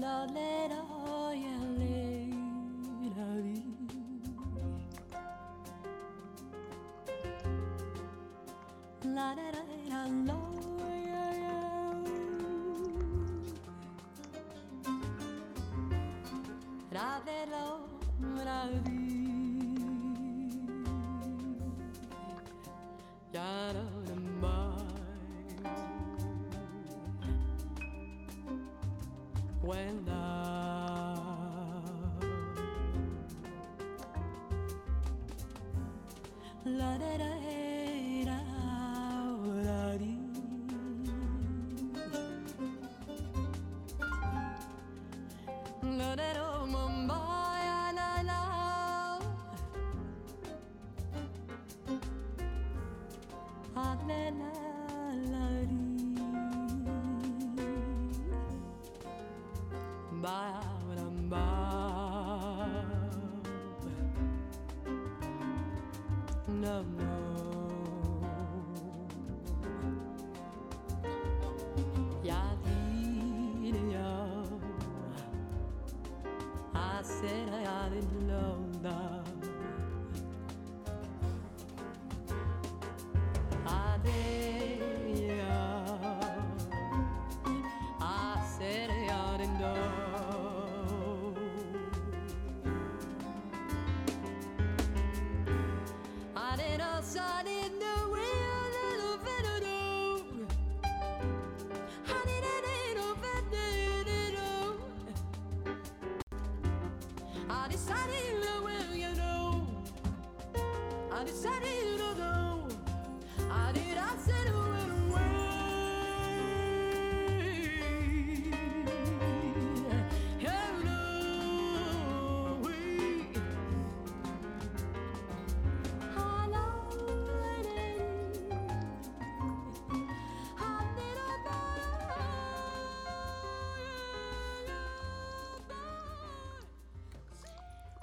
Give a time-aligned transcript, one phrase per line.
[0.00, 0.77] la la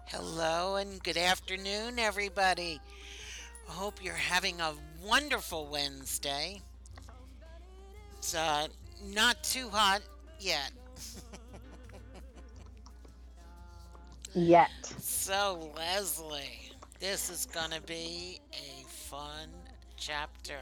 [0.07, 2.79] Hello, and good afternoon, everybody.
[3.68, 6.62] I hope you're having a wonderful Wednesday.
[8.18, 8.68] It's uh,
[9.14, 10.02] not too hot
[10.40, 10.72] yet.
[14.34, 14.70] Yet.
[15.00, 19.50] So, Leslie, this is going to be a fun
[19.98, 20.58] chapter.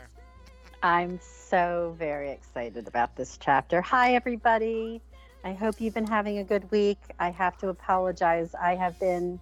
[0.84, 3.82] I'm so very excited about this chapter.
[3.82, 5.02] Hi, everybody.
[5.44, 7.00] I hope you've been having a good week.
[7.20, 8.54] I have to apologize.
[8.54, 9.40] I have been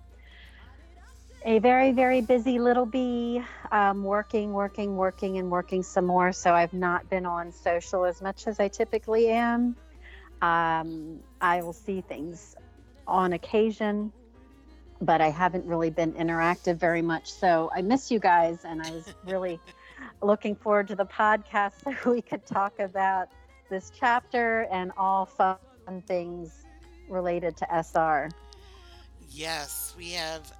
[1.44, 3.41] a very, very busy little bee,
[3.72, 6.31] um, working, working, working, and working some more.
[6.31, 9.75] So I've not been on social as much as I typically am.
[10.41, 12.56] Um, I will see things
[13.07, 14.12] on occasion,
[15.02, 17.31] but I haven't really been interactive very much.
[17.31, 19.59] So I miss you guys, and I was really
[20.22, 21.73] looking forward to the podcast
[22.03, 23.29] so we could talk about
[23.69, 25.58] this chapter and all fun
[26.06, 26.66] things
[27.09, 28.29] related to SR.
[29.29, 30.52] Yes, we have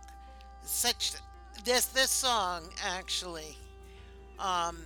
[0.64, 1.14] such
[1.64, 3.58] this this song actually
[4.40, 4.78] um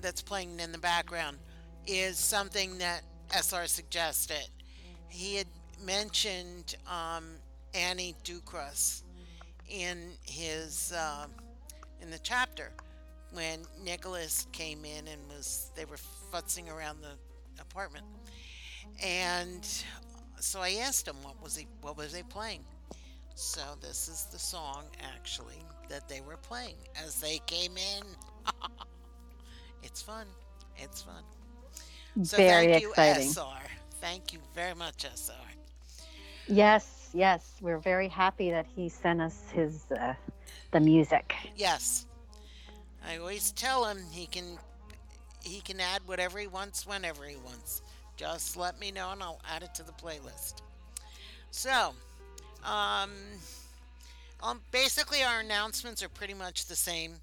[0.00, 1.36] that's playing in the background
[1.86, 4.48] is something that SR suggested.
[5.08, 5.46] He had
[5.84, 7.24] mentioned um
[7.74, 9.02] Annie Ducros
[9.68, 11.30] in his um
[12.00, 12.70] in the chapter
[13.32, 15.98] when Nicholas came in and was they were
[16.32, 18.04] futzing around the apartment.
[19.02, 19.66] And
[20.40, 22.64] so I asked him what was he what was they playing?
[23.40, 28.02] So this is the song actually that they were playing as they came in.
[29.84, 30.26] it's fun.
[30.76, 31.22] It's fun.
[32.24, 33.28] So very thank you, exciting.
[33.28, 33.62] SR.
[34.00, 35.34] Thank you very much, SR.
[36.48, 40.14] Yes, yes, we're very happy that he sent us his uh,
[40.72, 41.32] the music.
[41.54, 42.06] Yes.
[43.06, 44.58] I always tell him he can
[45.44, 47.82] he can add whatever he wants whenever he wants.
[48.16, 50.54] Just let me know and I'll add it to the playlist.
[51.52, 51.94] So,
[52.68, 53.10] um,
[54.42, 57.14] um basically our announcements are pretty much the same.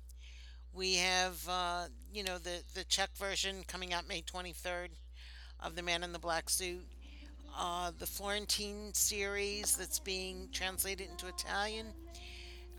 [0.73, 4.89] We have uh, you know the the Czech version coming out May 23rd
[5.61, 6.85] of The Man in the Black Suit.
[7.57, 11.87] Uh, the Florentine series that's being translated into Italian.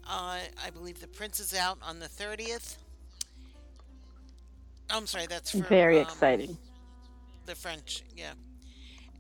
[0.06, 2.76] Uh, I believe The Prince is out on the 30th.
[4.90, 6.56] I'm sorry, that's for Very um, exciting.
[7.46, 8.32] The French, yeah.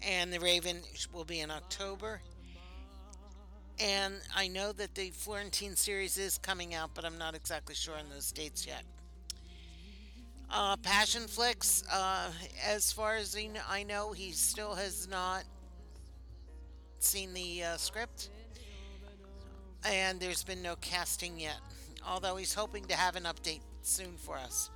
[0.02, 0.78] And the Raven
[1.12, 2.20] will be in October.
[3.78, 7.94] And I know that the Florentine series is coming out, but I'm not exactly sure
[7.94, 8.82] on those dates yet.
[10.50, 12.30] Uh, Passionflix, uh,
[12.64, 15.44] as far as he I know, he still has not
[17.00, 18.30] seen the uh, script.
[19.84, 21.58] And there's been no casting yet,
[22.06, 24.70] although he's hoping to have an update soon for us.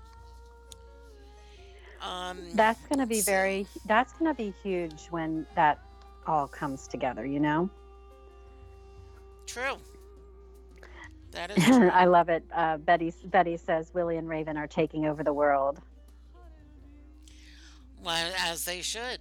[2.03, 5.81] Um, That's going to be let's very, that's going to be huge when that
[6.27, 7.69] all comes together, you know?
[9.53, 9.77] True.
[11.33, 11.89] That is true.
[11.89, 12.45] I love it.
[12.55, 15.81] Uh, Betty, Betty says Willie and Raven are taking over the world.
[18.03, 19.19] well, as they should.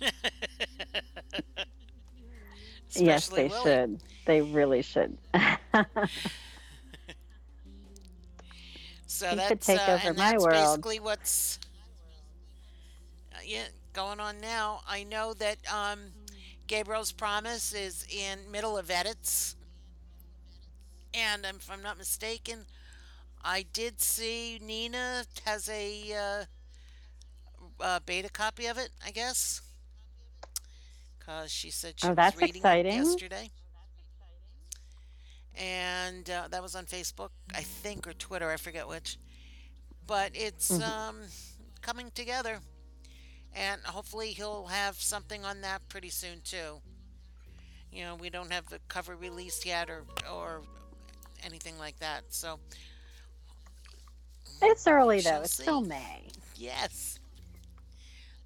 [2.94, 3.62] yes, they Willie.
[3.62, 4.00] should.
[4.24, 5.16] They really should.
[9.06, 10.52] So He that's take uh, over and my that's world.
[10.52, 11.58] basically what's
[13.32, 14.80] uh, yeah going on now.
[14.88, 16.00] I know that um,
[16.66, 19.55] Gabriel's Promise is in middle of edits,
[21.16, 22.66] and if I'm not mistaken,
[23.42, 26.44] I did see Nina has a uh,
[27.80, 28.90] uh, beta copy of it.
[29.04, 29.62] I guess
[31.18, 32.84] because she said she Oh, was that's reading exciting.
[32.84, 33.50] it yesterday.
[35.54, 39.18] And uh, that was on Facebook, I think, or Twitter, I forget which.
[40.06, 40.80] But it's Mhm.
[40.80, 41.28] um,
[41.82, 42.60] coming together,
[43.52, 46.82] and hopefully he'll have something on that pretty soon too.
[47.90, 50.64] You know, we don't have the cover released yet, or or
[51.44, 52.22] anything like that.
[52.28, 52.58] So
[54.62, 55.40] it's early, though.
[55.42, 55.62] It's see.
[55.62, 56.28] still May.
[56.56, 57.18] yes,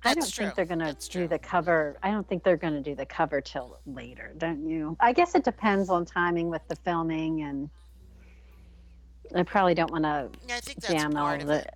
[0.05, 0.47] I don't true.
[0.47, 1.99] think they're going to That's do the cover.
[2.03, 4.97] I don't think they're going to do the cover till later, don't you?
[5.01, 7.69] I guess it depends on timing with the filming, and
[9.35, 11.75] I probably don't want to yeah, I think that's jam all of the it.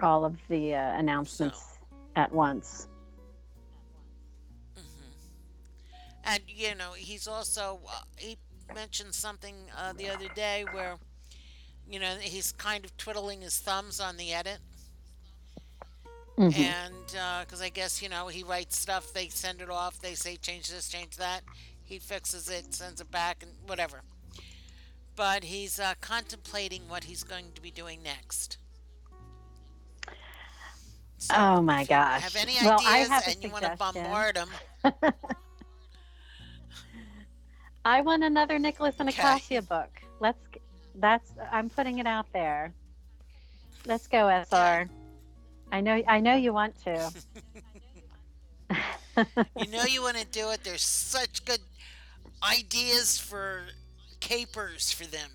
[0.00, 1.78] all of the uh, announcements
[2.14, 2.88] at once.
[6.24, 8.36] And you know, he's also uh, he
[8.74, 10.96] mentioned something uh, the other day where
[11.88, 14.58] you know he's kind of twiddling his thumbs on the edit,
[16.36, 16.58] Mhm.
[16.58, 20.36] and because I guess you know he writes stuff, they send it off, they say
[20.36, 21.42] change this, change that,
[21.84, 24.02] he fixes it, sends it back, and whatever.
[25.14, 28.58] But he's uh, contemplating what he's going to be doing next.
[31.18, 32.20] So Oh my gosh!
[32.20, 34.50] Have any well, I ideas have and you want to bombard him?
[37.86, 39.22] I want another Nicholas and Okay.
[39.22, 40.02] Acacia book.
[40.20, 40.40] Let's.
[40.96, 41.30] That's.
[41.52, 42.74] I'm putting it out there.
[43.86, 44.90] Let's go, SR.
[45.72, 46.02] I know.
[46.08, 47.14] I know you want to.
[49.56, 50.64] You know you want to do it.
[50.64, 51.60] There's such good
[52.42, 53.62] ideas for
[54.20, 55.30] capers for them.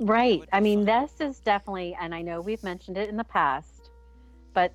[0.00, 0.44] Right.
[0.52, 0.86] I mean, fun.
[0.86, 3.90] this is definitely, and I know we've mentioned it in the past,
[4.52, 4.72] but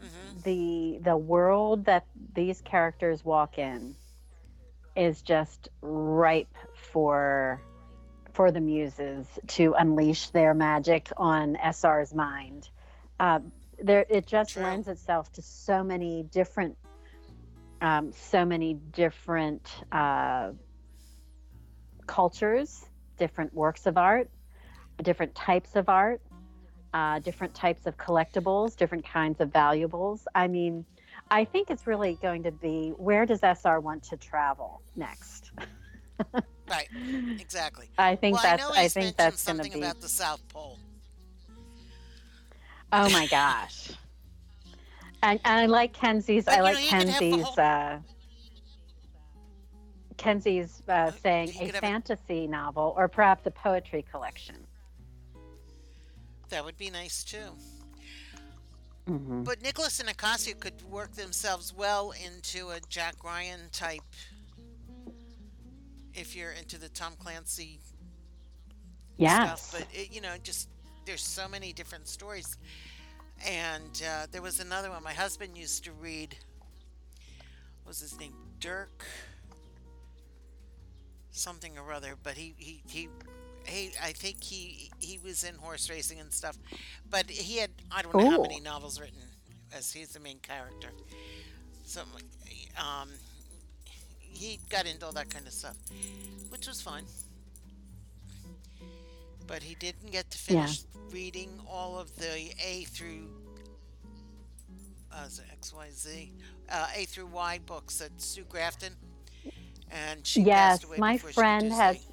[0.00, 3.96] hmm the the world that these characters walk in
[4.96, 7.62] is just ripe for
[8.32, 12.68] for the muses to unleash their magic on SR's mind.
[13.18, 13.40] Uh,
[13.82, 14.62] there, it just True.
[14.62, 16.76] lends itself to so many different,
[17.80, 20.52] um, so many different uh,
[22.06, 22.84] cultures,
[23.18, 24.30] different works of art,
[25.02, 26.20] different types of art,
[26.92, 30.26] uh, different types of collectibles, different kinds of valuables.
[30.34, 30.84] I mean,
[31.30, 35.50] I think it's really going to be where does SR want to travel next?
[36.68, 36.88] Right.
[37.40, 37.88] Exactly.
[37.98, 39.78] I think well, that's I I think that's going to be.
[39.78, 40.78] about the South Pole.
[42.92, 43.90] Oh my gosh.
[45.22, 46.44] And, and I like Kenzie's.
[46.44, 47.44] But, I like know, you could have the Kenzie's.
[47.44, 47.98] whole- Uh,
[50.16, 54.56] Kenzie's uh, saying a have a- fantasy novel or perhaps a poetry collection.
[56.50, 57.56] That would be nice too.
[59.10, 64.02] Hmm But Nicholas and Acacia could work themselves well into a Jack Ryan type.
[66.14, 67.80] If you're into the Tom Clancy
[69.16, 69.60] Yes.
[69.60, 70.68] stuff, but it, you know, just
[71.04, 72.56] there's so many different stories.
[73.46, 76.36] And uh, there was another one my husband used to read.
[77.82, 78.34] What was his name?
[78.60, 79.04] Dirk
[81.30, 83.08] something or other, but he he he.
[83.70, 86.58] He, I think he he was in horse racing and stuff,
[87.08, 89.22] but he had I don't know how many novels written
[89.72, 90.88] as he's the main character.
[91.84, 92.02] So,
[92.78, 93.10] um,
[94.20, 95.76] he got into all that kind of stuff,
[96.50, 97.04] which was fine.
[99.46, 100.66] But he didn't get to Yeah.
[100.66, 103.28] finish reading all of the A through
[105.12, 106.32] uh, X Y Z
[106.70, 108.96] uh, A through Y books that Sue Grafton,
[109.90, 112.06] and she Yes, passed away my before she could friend has-.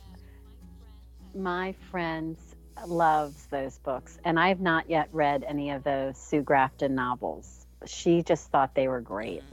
[1.36, 2.56] My friends
[2.86, 7.66] loves those books, and I've not yet read any of those Sue Grafton novels.
[7.86, 9.44] She just thought they were great.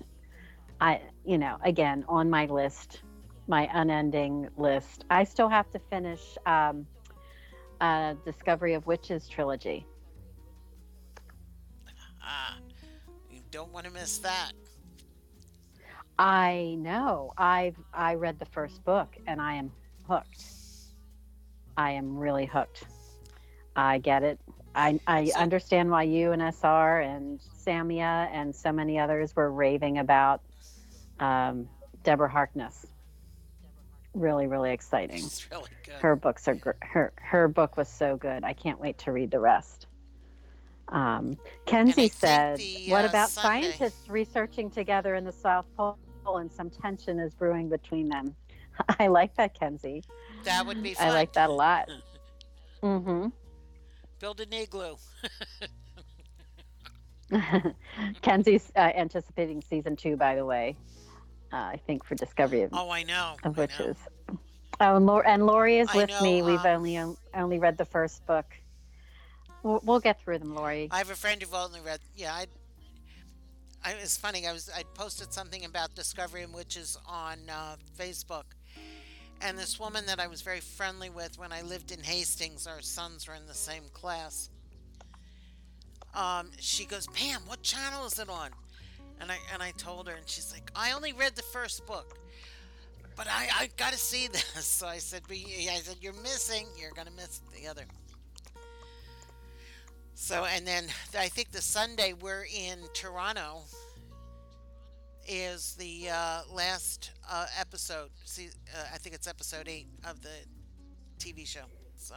[0.81, 3.02] I, you know, again on my list,
[3.47, 5.04] my unending list.
[5.11, 6.87] I still have to finish um,
[7.81, 9.87] uh, Discovery of Witches trilogy.
[12.23, 12.57] Ah,
[13.31, 14.52] you don't want to miss that.
[16.19, 17.33] I know.
[17.37, 19.73] I've I read the first book and I am
[20.09, 20.53] hooked.
[21.76, 22.85] I am really hooked.
[23.76, 24.38] I get it.
[24.75, 29.50] I I So- understand why you and SR and Samia and so many others were
[29.50, 30.40] raving about
[31.21, 31.69] um,
[32.02, 32.87] Deborah Harkness.
[34.14, 35.23] Really, really exciting.
[35.50, 35.64] Really.
[36.00, 38.45] Her books are gr- her her book was so good.
[38.45, 39.87] I can't wait to read the rest.
[40.88, 45.97] Um, Kenzie said, the, "What uh, about Sunday- scientists researching together in the South Pole,
[46.26, 48.37] and some tension is brewing between them?"
[48.99, 50.02] I like that, Kenzie.
[50.45, 51.09] that would be fun.
[51.09, 51.88] I like that a lot.
[52.83, 53.28] Mm-hmm.
[54.21, 54.97] Build an igloo.
[58.21, 60.76] Kenzie's uh, anticipating season two, by the way.
[61.50, 63.37] Uh, I think for Discovery of, Oh, I know.
[63.45, 63.62] of I know.
[63.62, 63.97] Witches.
[64.81, 66.43] Oh, and, Lor- and Lori is I with know, me.
[66.43, 66.99] We've um, only
[67.35, 68.47] only read the first book.
[69.62, 70.88] We'll, we'll get through them, Lori.
[70.90, 72.00] I have a friend who've only read.
[72.16, 72.47] Yeah, I.
[73.83, 74.47] I it's funny.
[74.47, 78.45] I was I posted something about Discovery and Witches on uh, Facebook,
[79.44, 82.80] and this woman that I was very friendly with when I lived in Hastings, our
[82.80, 84.48] sons were in the same class.
[86.14, 88.50] Um, she goes, Pam, what channel is it on?
[89.20, 92.18] And I and I told her, and she's like, I only read the first book,
[93.16, 94.64] but I I got to see this.
[94.66, 96.66] So I said, I said, you're missing.
[96.80, 97.84] You're gonna miss the other.
[100.14, 100.86] So, and then
[101.18, 103.62] I think the Sunday we're in Toronto
[105.26, 108.11] is the uh, last uh, episode.
[108.25, 110.28] See, uh, I think it's episode eight of the
[111.19, 111.64] TV show.
[111.97, 112.14] So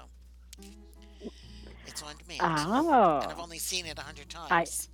[1.86, 4.90] it's on demand, Oh, and I've only seen it a hundred times.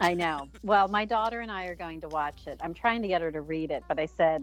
[0.00, 0.48] I know.
[0.62, 2.58] Well, my daughter and I are going to watch it.
[2.62, 4.42] I'm trying to get her to read it, but I said,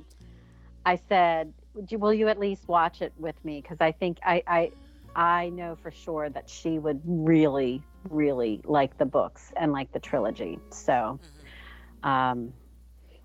[0.85, 1.51] I said,
[1.89, 3.61] you- will you at least watch it with me?
[3.61, 4.71] Because I think I, I,
[5.15, 9.99] I know for sure that she would really, really like the books and like the
[9.99, 10.59] trilogy.
[10.69, 11.36] So, Mhm.
[12.07, 12.53] Um,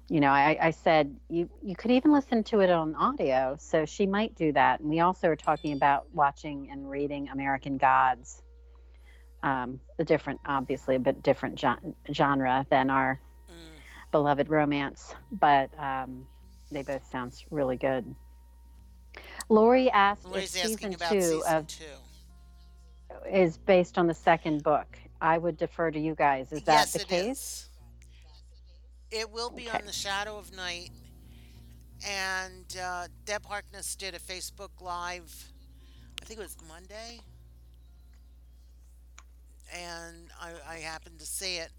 [0.08, 3.56] you know, I, I said you you could even listen to it on audio.
[3.58, 4.80] So she might do that.
[4.80, 8.42] And we also are talking about watching and reading American Gods.
[9.44, 13.54] Um, a different, obviously, a bit different gen- genre than our Mm.
[14.12, 16.26] beloved romance, but um,
[16.70, 18.04] they both sound really good.
[19.48, 21.84] Lori asked Lori's if season about two season of two.
[23.30, 24.96] is based on the second book.
[25.20, 26.52] I would defer to you guys.
[26.52, 27.38] Is that yes, the case?
[27.38, 27.68] is.
[29.12, 29.78] It will be Okay.
[29.78, 30.90] on the Shadow of Night,
[32.06, 35.52] and uh, Deb Harkness did a Facebook Live.
[36.22, 37.24] I think it was Monday,
[39.74, 41.70] and I, I happened to see it.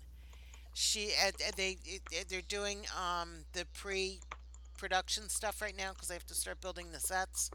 [0.74, 6.25] She uh, they it, they're doing um, the pre-production stuff right now because they have
[6.28, 7.52] to start building the sets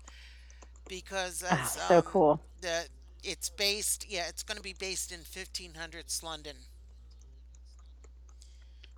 [0.89, 2.41] because Ah, as, so um, cool.
[2.61, 2.87] the
[3.25, 6.57] it's based yeah it's going to be based in 1500s London.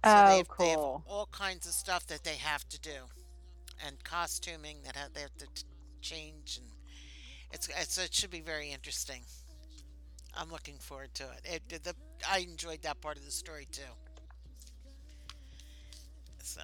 [0.05, 1.05] So Oh, they have, they have cool.
[1.07, 3.07] all kinds of stuff that they have to do,
[3.87, 5.65] and costuming that have, they have to t-
[6.01, 6.67] change, and
[7.53, 9.23] it's, it's it should be very interesting.
[10.37, 11.63] I'm looking forward to it.
[11.71, 11.95] it the,
[12.29, 13.83] I enjoyed that part of the story too.
[16.43, 16.63] So,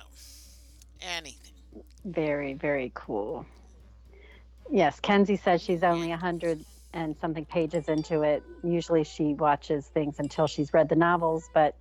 [1.00, 1.52] anything.
[2.04, 3.44] Very, very cool.
[4.70, 8.42] Yes, Kenzie says she's only a hundred and something pages into it.
[8.64, 11.74] Usually she watches things until she's read the novels, but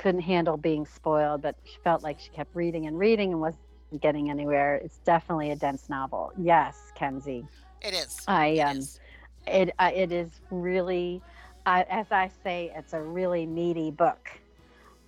[0.00, 1.42] couldn't handle being spoiled.
[1.42, 3.62] But she felt like she kept reading and reading and wasn't
[4.00, 4.76] getting anywhere.
[4.76, 6.32] It's definitely a dense novel.
[6.36, 7.46] Yes, Kenzie.
[7.80, 8.20] It is.
[8.26, 9.00] I It um, is.
[9.46, 11.22] it uh, it is really,
[11.66, 14.30] uh, as I say, it's a really meaty book.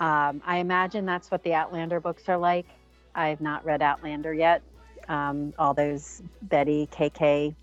[0.00, 2.66] Um, I imagine that's what the Outlander books are like.
[3.14, 4.62] I have not read Outlander yet.
[5.08, 7.54] Um, all those Betty, KK,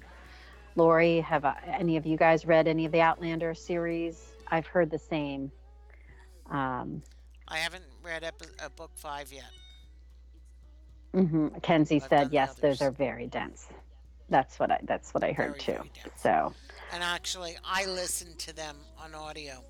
[0.76, 4.34] Lori, have uh, any of you guys read any of the Outlander series?
[4.48, 5.52] I've heard the same.
[6.50, 7.02] Um,
[7.50, 9.52] I haven't read epi- uh, book five yet.
[11.14, 11.62] mhm.
[11.64, 13.68] Kenzie I've said yes, those are very dense.
[14.30, 15.72] That's what I that's what I heard Very, too.
[15.74, 16.14] very.
[16.16, 16.54] So,
[16.94, 19.64] And actually, I listened to them on audio.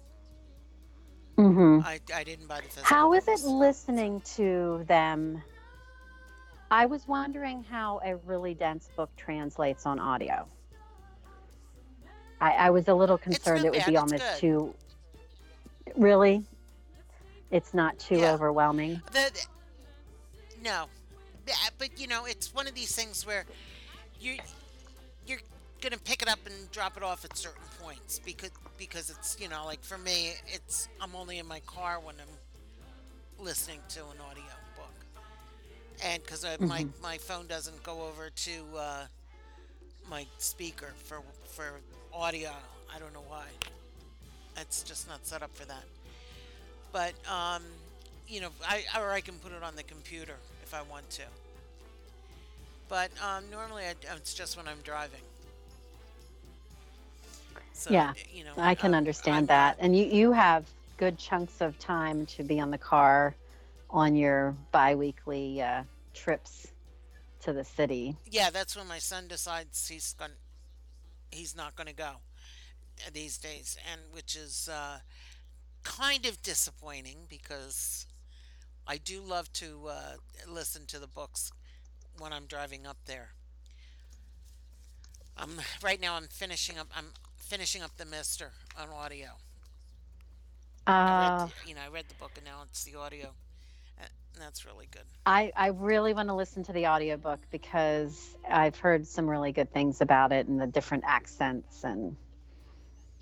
[1.38, 1.84] mhm.
[1.86, 2.84] I, I didn't buy the physical.
[2.84, 5.42] How is it listening to them?
[6.72, 10.46] I was wondering how a really dense book translates on audio.
[12.42, 14.74] I, I was a little concerned it would bad, be almost too.
[15.96, 16.44] Really?
[17.52, 18.34] It's not too Yeah.
[18.34, 19.02] overwhelming.
[19.12, 19.46] The, the-
[20.64, 20.86] no,
[21.78, 23.46] but you know, it's one of these things where
[24.20, 24.38] you
[25.26, 25.40] you're
[25.82, 29.48] gonna pick it up and drop it off at certain points because because it's you
[29.48, 34.18] know like for me it's I'm only in my car when I'm listening to an
[34.30, 34.44] audio
[34.76, 34.94] book.
[36.04, 39.06] And because my my phone doesn't go over to uh,
[40.10, 41.80] my speaker for for
[42.14, 42.52] audio.
[42.94, 43.46] I don't know why.
[44.58, 45.84] It's just not set up for that
[46.92, 47.64] but um,
[48.28, 51.24] you know I or I can put it on the computer if I want to
[52.88, 55.22] but um, normally I, it's just when I'm driving
[57.80, 59.78] so, Yeah, you know, I can um, understand I'm that.
[59.80, 60.66] And you, you have
[60.98, 63.34] good chunks of time to be on the car
[63.90, 66.68] on your biweekly uh, trips
[67.42, 68.18] to the city.
[68.30, 70.32] yeah, that's when my son decides he's going
[71.32, 72.12] he's not going to go
[73.14, 75.00] these days, and which is uh,
[75.84, 78.06] kind of disappointing because
[78.88, 80.14] I do love to uh,
[80.48, 81.52] listen to the books
[82.18, 83.30] when I'm driving up there.
[85.38, 85.52] Um,
[85.84, 86.88] right now I'm finishing up.
[86.96, 87.06] I'm
[87.38, 89.30] finishing up the Mister on audio.
[90.88, 93.30] Uh, the, you know, I read the book and now it's the audio,
[94.00, 94.10] and
[94.40, 95.04] that's really good.
[95.26, 99.72] I, I really want to listen to the audiobook because I've heard some really good
[99.72, 102.16] things about it and the different accents and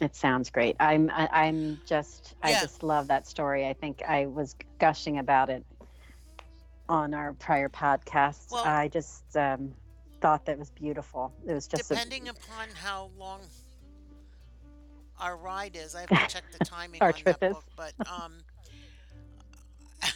[0.01, 0.75] it sounds great.
[0.79, 2.61] I'm I, I'm just I Yeah.
[2.61, 3.67] just love that story.
[3.67, 5.65] I think I was gushing about it
[6.89, 8.51] on our prior podcast.
[8.51, 9.73] Well- I just um,
[10.21, 11.33] thought that was beautiful.
[11.45, 13.41] It was just a, Depending upon how long
[15.19, 17.53] our ride is, I have to check the timing Our on trip that is.
[17.55, 17.63] book.
[17.75, 18.33] But um,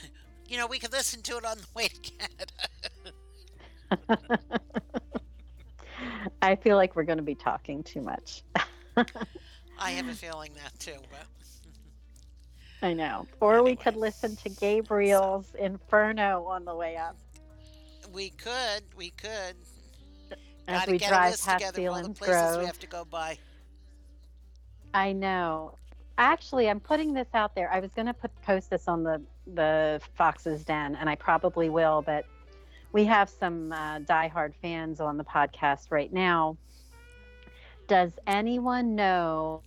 [0.48, 2.54] you know, we could listen to it on the way to Canada.
[6.42, 8.44] I feel like we're going to be talking too much.
[9.82, 11.00] I have a feeling that too.
[11.10, 11.28] But
[12.88, 13.28] I know.
[13.40, 17.16] Or we could listen to Gabriel's Inferno on the way up
[18.14, 19.56] we could, we could.
[20.68, 23.38] as Gotta we get drive past together all the places we have to go by.
[24.94, 25.76] I know.
[26.18, 27.72] Actually, I'm putting this out there.
[27.72, 31.70] I was going to put post this on the the Fox's Den, and I probably
[31.70, 32.02] will.
[32.02, 32.26] But
[32.92, 36.58] we have some uh, diehard fans on the podcast right now.
[37.88, 39.64] Does anyone know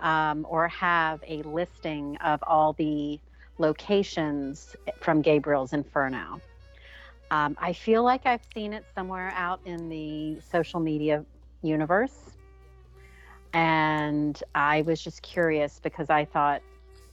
[0.00, 3.18] um, or have a listing of all the
[3.58, 6.40] locations from Gabriel's Inferno?
[7.30, 11.24] Um, I feel like I've seen it somewhere out in the social media
[11.62, 12.30] universe
[13.52, 16.62] and I was just curious because I thought,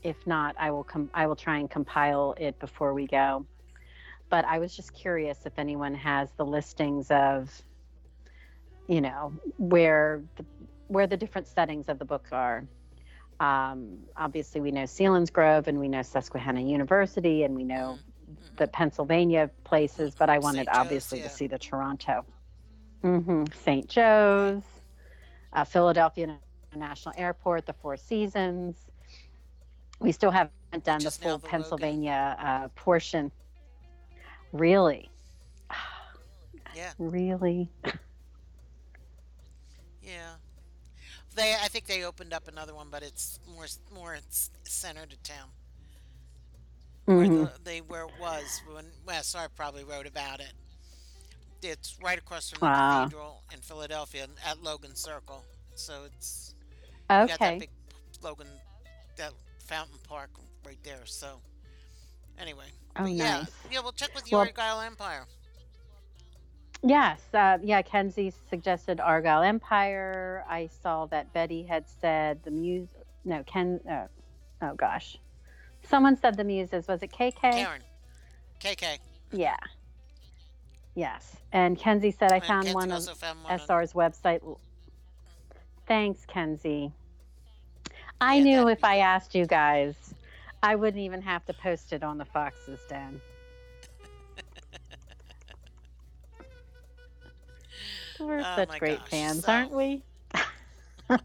[0.02, 3.44] if not, I will com- I will try and compile it before we go.
[4.30, 7.50] But I was just curious if anyone has the listings of,
[8.86, 10.44] you know, where the,
[10.88, 12.64] where the different settings of the book are.
[13.40, 17.98] Um, obviously, we know Selinsgrove and we know Susquehanna University and we know
[18.56, 21.24] the Pennsylvania places, but I wanted Joe's, obviously yeah.
[21.24, 22.24] to see the Toronto,
[23.02, 23.88] hmm St.
[23.88, 24.62] Joe's,
[25.52, 26.38] uh, Philadelphia
[26.72, 28.76] International Airport, the Four Seasons.
[30.00, 30.52] We still haven't
[30.84, 33.30] done Which the full the Pennsylvania uh, portion.
[34.52, 35.10] Really,
[36.74, 37.70] Yeah, really.
[40.02, 40.34] yeah.
[41.38, 45.16] They, I think they opened up another one, but it's more more it's centered to
[45.18, 45.48] town.
[47.04, 47.52] where Mhm.
[47.54, 50.52] the, they where it was when well, SR probably wrote about it.
[51.62, 53.04] It's right across from the Wow.
[53.04, 55.44] cathedral in Philadelphia at Logan Circle.
[55.76, 56.54] So it's
[56.90, 57.58] you got that Okay.
[57.60, 57.70] big
[58.20, 58.48] Logan
[59.16, 60.30] that fountain park
[60.66, 61.06] right there.
[61.06, 61.40] So
[62.36, 65.26] anyway, Oh, yeah, yeah, we'll check with the Well- Argyle Empire.
[66.82, 67.82] Yes, uh, yeah.
[67.82, 70.44] Kenzie suggested Argyle Empire.
[70.48, 72.88] I saw that Betty had said the Muse.
[73.24, 73.80] No, Ken.
[73.90, 74.06] Uh,
[74.62, 75.18] oh gosh,
[75.82, 76.86] someone said the Muses.
[76.86, 77.34] Was it KK?
[77.40, 77.82] Karen,
[78.60, 78.98] KK.
[79.32, 79.56] Yeah.
[80.94, 84.40] Yes, and Kenzie said I And found one of found one on- SR's website.
[85.86, 86.92] Thanks, Kenzie.
[88.20, 89.94] I Yeah, knew if I asked you guys,
[90.62, 93.20] I wouldn't even have to post it on the Fox's Den.
[98.20, 100.02] We're Oh such my great gosh, fans, so- aren't we?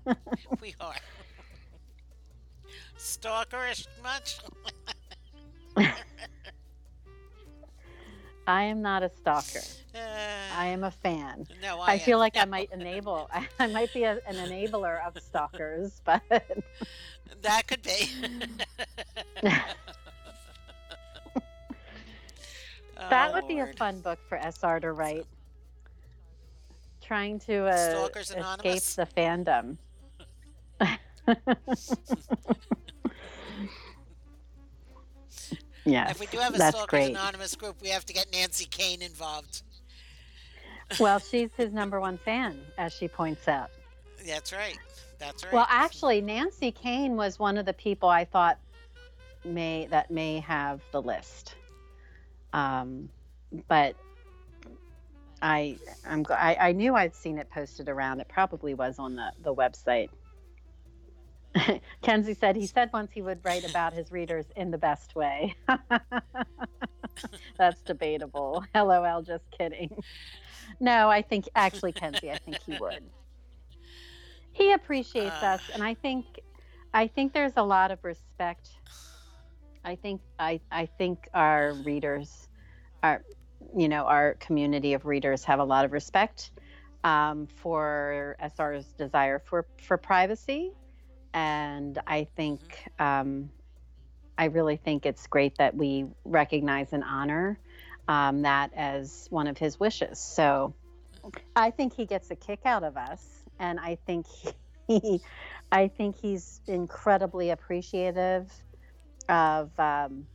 [0.62, 0.96] We are.
[2.98, 4.40] Stalkerish much?
[8.48, 9.60] I am not a stalker.
[9.94, 10.00] Uh,
[10.58, 11.46] I am a fan.
[11.62, 12.20] no, I, I, feel am.
[12.22, 13.30] like I might enable.
[13.60, 16.22] I, might be a, an enabler of stalkers, but
[17.42, 18.10] That could be.
[19.42, 19.76] that
[23.32, 23.78] Oh, would be a Lord.
[23.78, 25.26] fun book for SR to write.
[27.04, 28.96] Trying to uh, escape Anonymous?
[28.96, 29.78] the fandom.
[35.86, 37.12] yes, If we do have a Stalkers great.
[37.12, 39.64] Anonymous group, we have to get Nancy Kane involved.
[41.00, 43.70] Well, she's his number one fan, as she points out.
[44.26, 44.78] That's right.
[45.20, 45.54] That's right.
[45.54, 48.60] Well, actually, Nancy Kane was one of the people I thought
[49.46, 51.56] may that may have the list.
[52.54, 53.10] Um,
[53.68, 53.96] but
[55.44, 55.78] I
[56.08, 58.22] I'm I, I knew I'd seen it posted around.
[58.22, 60.10] It probably was on the the website.
[62.02, 65.54] Kenzie said he said once he would write about his readers in the best way.
[67.58, 68.64] That's debatable.
[68.76, 69.96] LOL, just kidding.
[70.80, 73.04] No, I think actually, Kenzie, I think he would.
[74.54, 75.48] He appreciates Uh.
[75.48, 76.26] us, and I think,
[76.94, 78.70] I think there's a lot of respect.
[79.84, 82.48] I think I I think our readers,
[83.04, 83.24] our
[83.76, 86.52] you know our community of readers have a lot of respect
[87.04, 90.72] um, for SR's desire for for privacy,
[91.34, 92.62] and I think
[93.00, 93.50] um,
[94.38, 97.60] I really think it's great that we recognize and honor
[98.08, 100.20] um, that as one of his wishes.
[100.20, 100.74] So
[101.56, 104.26] I think he gets a kick out of us, and I think
[104.88, 105.22] he,
[105.72, 108.52] I think he's incredibly appreciative
[109.30, 110.26] of um,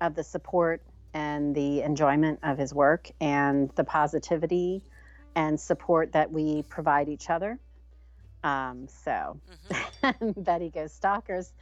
[0.00, 0.82] of the support
[1.16, 4.84] and the enjoyment of his work and the positivity
[5.34, 7.58] and support that we provide each other.
[8.44, 9.80] Um, so Mhm.
[10.44, 11.54] Betty goes stalkers,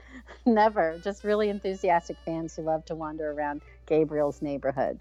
[0.45, 0.99] never.
[1.03, 5.01] Just really enthusiastic fans who love to wander around Gabriel's neighborhood.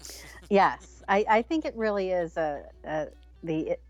[0.50, 3.08] Yes, I, I think it really is a, a
[3.42, 3.82] the it,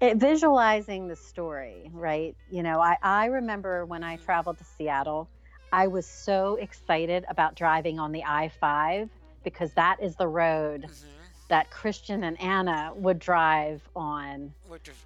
[0.00, 2.36] it, visualizing the story, right?
[2.50, 5.30] You know, I, I remember when I traveled to Seattle,
[5.74, 9.10] I was so excited about driving on the I 5
[9.44, 11.34] because that is the road Mhm.
[11.48, 14.54] that Christian and Anna would drive on,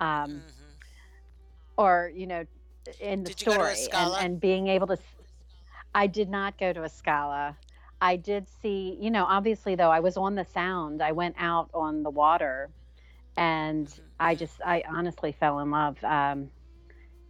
[0.01, 0.79] Um, mhm.
[1.77, 2.47] or, you know,
[3.01, 4.99] in the Did you go to story and, and being able to.
[5.95, 7.57] I did not go to Escala.
[8.01, 11.03] I did see, you know, obviously though, I was on the sound.
[11.03, 12.71] I went out on the water
[13.37, 16.03] and Mhm, I just, I honestly fell in love.
[16.05, 16.51] Um,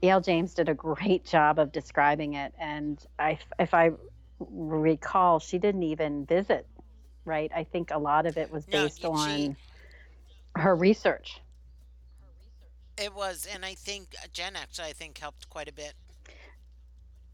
[0.02, 0.20] E.L.
[0.20, 2.52] James did a great job of describing it.
[2.58, 3.90] And I, if I
[4.38, 6.66] recall, she didn't even visit,
[7.24, 7.50] right?
[7.54, 9.56] I think a lot of it was No, based she- on
[10.54, 11.40] her research.
[12.96, 15.94] It was, and I think uh, Jen actually, I think helped quite a bit.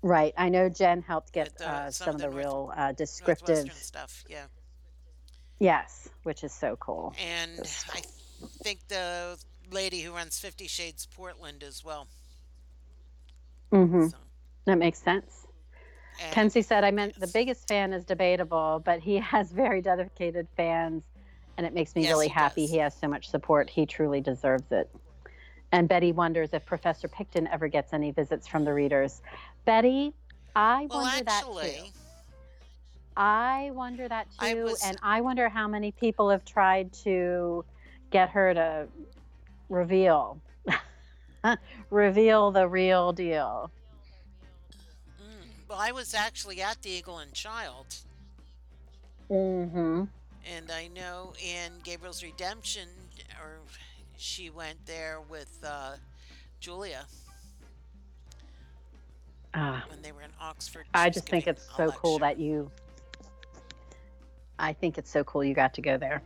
[0.03, 0.35] Right.
[0.37, 2.73] I know Jen helped get With, uh, uh, some some of the the North- real
[2.77, 3.73] uh, descriptive.
[3.73, 4.45] stuff, yeah.
[5.59, 7.15] Yes, which is so cool.
[7.19, 8.03] And Just- I
[8.63, 9.39] think the
[9.71, 12.09] lady who runs Fifty Shades Portland as well.
[13.75, 14.17] Hmm So,
[14.67, 15.47] That makes sense.
[16.21, 20.47] and- Kenzie said, I meant the biggest fan is debatable, but he has very dedicated
[20.57, 21.03] fans,
[21.57, 22.71] and it makes me Yes, really happy does.
[22.71, 23.69] he has so much support.
[23.71, 24.91] He truly deserves it.
[25.73, 29.23] And Betty wonders if Professor Picton ever gets any visits from the readers.
[29.65, 30.15] Betty,
[30.55, 31.85] I Well, wonder that too.
[33.17, 37.65] I wonder that too, I was- and I wonder how many people have tried to
[38.11, 38.89] get her to
[39.69, 40.41] reveal
[41.91, 43.71] reveal the real deal.
[45.21, 47.97] mm, well, I was actually at the Eagle and Child,
[49.31, 50.05] Mm-hmm.
[50.45, 52.89] and I know in Gabriel's Redemption,
[53.41, 53.61] or
[54.17, 55.97] she went there with uh,
[56.61, 57.07] Julia
[59.55, 60.87] Ah, when they were in Oxford.
[60.95, 62.71] I just think it's so cool that you.
[64.59, 66.23] I think it's so cool you got to go there.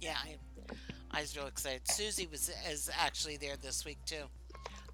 [0.00, 0.36] Yeah, I,
[1.12, 1.82] I was real excited.
[1.84, 4.24] Susie was is actually there this week too.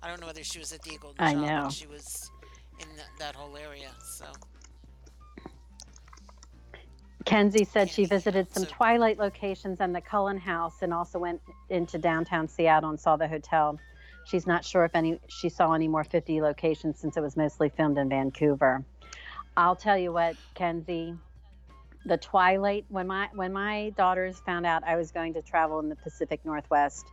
[0.02, 1.68] I don't know whether she was at the Eagle I know.
[1.70, 2.30] she was
[2.80, 3.90] in that, that whole area.
[4.02, 4.26] So
[7.24, 11.40] Kenzie said she visited some so- Twilight locations and the Cullen House, and also went
[11.70, 13.78] into downtown Seattle and saw the hotel.
[14.24, 17.68] She's not sure if any she saw any more 50 locations since it was mostly
[17.68, 18.84] filmed in Vancouver.
[19.56, 21.14] I'll tell you what, Kenzie,
[22.06, 25.88] the Twilight when my when my daughters found out I was going to travel in
[25.88, 27.06] the Pacific Northwest,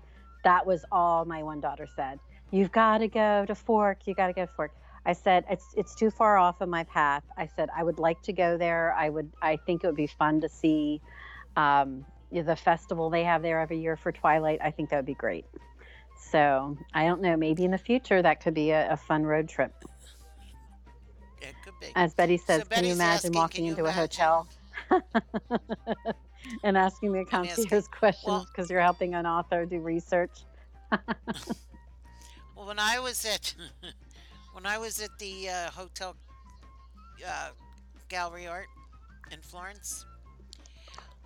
[0.44, 2.20] that was all my one daughter said.
[2.52, 4.06] You've got to go to Fork.
[4.06, 4.72] You got to go to Fork.
[5.06, 7.24] I said it's it's too far off of my path.
[7.36, 8.94] I said I would like to go there.
[8.94, 9.32] I would.
[9.42, 11.02] I think it would be fun to see
[11.58, 14.60] um, the festival they have there every year for Twilight.
[14.64, 15.46] I think that would be great.
[16.32, 17.36] So I don't know.
[17.36, 19.74] Maybe in the future that could be a, a fun road trip.
[21.42, 21.88] it could be.
[21.96, 24.48] As Betty says, can Betty's you imagine asking, walking you into a hotel
[26.64, 30.32] and asking the concierge questions well- because you're helping an author do research?
[32.56, 33.54] Well, when I was at
[34.54, 36.16] when I was at the uh, hotel
[37.28, 37.50] uh,
[38.10, 38.68] Gallery Art
[39.32, 40.06] in Florence,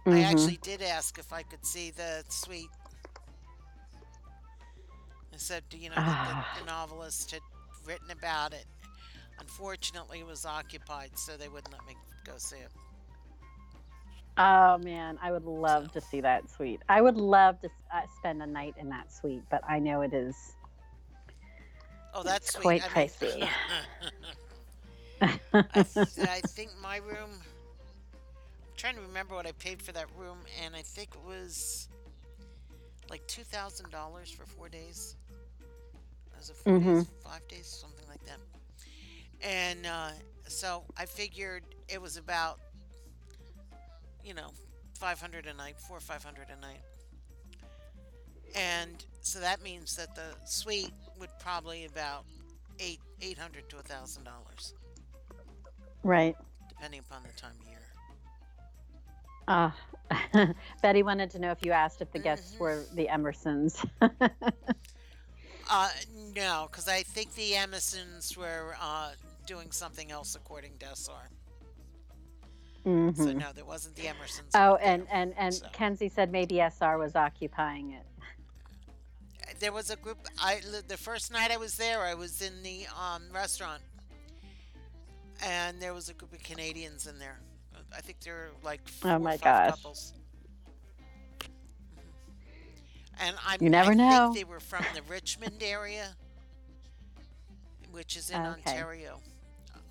[0.06, 0.24] I Mhm.
[0.24, 2.70] actually did ask if I could see the suite.
[5.34, 6.54] I said, you know, that Ah.
[6.56, 7.42] the, the novelist had
[7.86, 8.66] written about it.
[9.40, 12.72] Unfortunately, it was occupied, so they wouldn't let me go see it.
[14.38, 16.82] Oh man, I would love to see that suite.
[16.90, 20.14] I would love to uh, spend a night in that suite, but I know it
[20.14, 20.36] is.
[22.14, 23.50] Oh, that's quite I mean- pricey.
[25.22, 27.32] I, th- I think my room.
[27.32, 31.90] I'm trying to remember what I paid for that room, and I think it was
[33.10, 35.16] like two thousand dollars for four days.
[36.38, 36.84] Was it 4 Mhm.
[37.00, 38.38] days, five days, something like that?
[39.42, 40.12] And uh,
[40.48, 42.60] so I figured it was about,
[44.28, 44.50] you know,
[45.00, 46.82] five hundred a night, four or five hundred a night.
[48.56, 52.26] And so that means that the suite would probably about
[52.80, 54.74] eight eight hundred to a thousand dollars
[56.04, 56.36] right.
[56.70, 57.80] depending upon the time of year.
[59.48, 59.72] Uh,
[60.82, 62.60] Betty wanted to know if you asked if the guests Mhm.
[62.60, 63.84] were the Emersons.
[65.70, 65.90] Uh,
[66.36, 69.12] no, because I think the Emersons were uh,
[69.46, 71.30] doing something else according to SR.
[72.88, 73.36] So Mhm.
[73.40, 74.52] no, there wasn't the Emersons.
[74.54, 74.88] Oh, were there.
[74.94, 75.68] and and and so.
[75.74, 78.06] Kenzie said maybe SR was occupying it.
[79.60, 80.18] there was a group.
[80.40, 83.82] I the first night I was there, I was in the um, restaurant,
[85.44, 87.40] and there was a group of Canadians in there.
[87.96, 89.72] I think there were like four Oh my gosh.
[89.72, 90.14] couples.
[91.40, 92.02] Mhm.
[93.20, 94.32] And I, You never I know.
[94.34, 96.16] think they were from the Richmond area,
[97.92, 98.50] which is in Okay.
[98.72, 99.20] Ontario,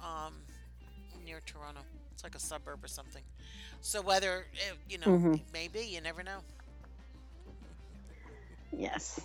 [0.01, 0.35] um,
[1.25, 1.81] near Toronto.
[2.27, 3.23] Like a suburb or something.
[3.83, 5.41] So whether eh, you know, Mhm.
[5.53, 6.41] maybe you never know.
[8.73, 9.21] Yes.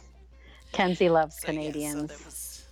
[0.72, 2.12] Kenzie loves So, yeah, so Canadians.
[2.26, 2.66] was-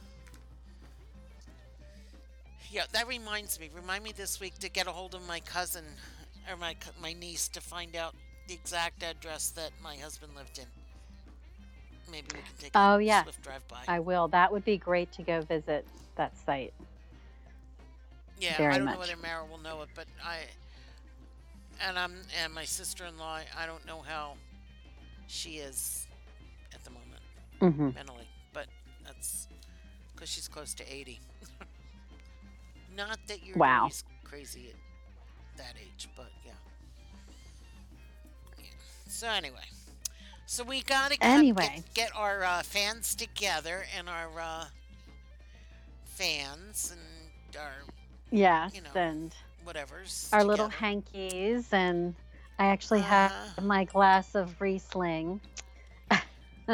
[2.69, 3.71] Yeah, that reminds me.
[3.73, 5.83] Remind me this week to get a hold of my cousin
[6.47, 8.13] or my my niece to find out
[8.47, 10.67] the exact address that my husband lived in.
[12.11, 13.23] Maybe we can take Oh, a yeah.
[13.23, 13.83] swift drive by.
[13.87, 14.27] I will.
[14.27, 15.87] That would be great to go visit
[16.17, 16.75] that site.
[18.39, 18.91] Yeah, very I don't much.
[18.91, 20.39] know whether Mara will know it, but I
[21.79, 23.39] and I'm and my sister-in-law.
[23.57, 24.37] I don't know how
[25.27, 26.07] she is
[26.73, 27.21] at the moment.
[27.61, 28.67] hmm mentally, but
[29.05, 29.47] that's
[30.15, 31.21] because she's close to 80.
[32.89, 33.93] Not that you're Wow.
[34.23, 34.77] crazy at
[35.57, 36.53] that age, but yeah.
[38.57, 38.65] Yeah.
[39.07, 39.67] So anyway,
[40.45, 41.83] so we gotta get, Anyway.
[41.93, 44.65] get, get our uh, fans together and our uh,
[46.03, 47.83] fans and our
[48.31, 50.29] Yes, You know, and whatevers.
[50.33, 50.79] our little together.
[50.85, 52.15] hankies, and
[52.57, 53.61] I actually have Uh-huh.
[53.63, 55.41] my glass of Riesling.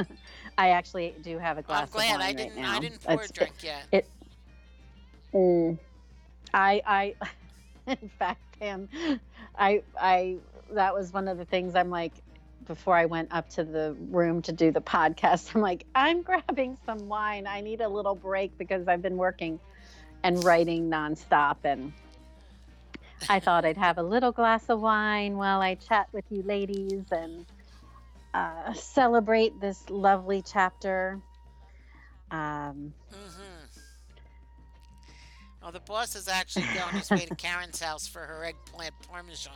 [0.58, 2.56] I actually do have a glass I'm glad of wine I right didn't.
[2.62, 2.76] now.
[2.76, 4.06] I didn't pour It's- a drink yet.
[5.34, 5.78] Mm.
[6.54, 7.16] I, I,
[7.88, 8.88] in fact, Pam,
[9.58, 10.38] I, I,
[10.72, 12.14] that was one of the things I'm like,
[12.68, 16.78] before I went up to the room to do the podcast, I'm like, I'm grabbing
[16.86, 17.48] some wine.
[17.48, 19.60] I need a little break because I've been working
[20.26, 21.58] and writing nonstop.
[21.64, 21.94] And
[23.30, 27.04] I thought I'd have a little glass of wine while I chat with you ladies
[27.12, 27.46] and
[28.34, 31.22] uh, celebrate this lovely chapter.
[32.32, 33.42] Um, Mm-hmm.
[35.64, 39.54] Oh, the boss is actually going his way to Karen's house for her eggplant parmesan.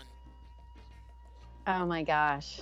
[1.68, 2.62] oh my gosh.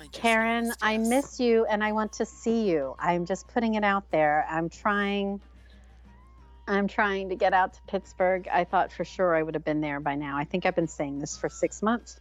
[0.00, 2.94] I Karen, I miss you and I want to see you.
[2.98, 4.46] I'm just putting it out there.
[4.48, 5.40] I'm trying
[6.70, 8.46] I'm trying to get out to Pittsburgh.
[8.50, 10.36] I thought for sure I would have been there by now.
[10.36, 12.20] I think I've been saying this for 6 months.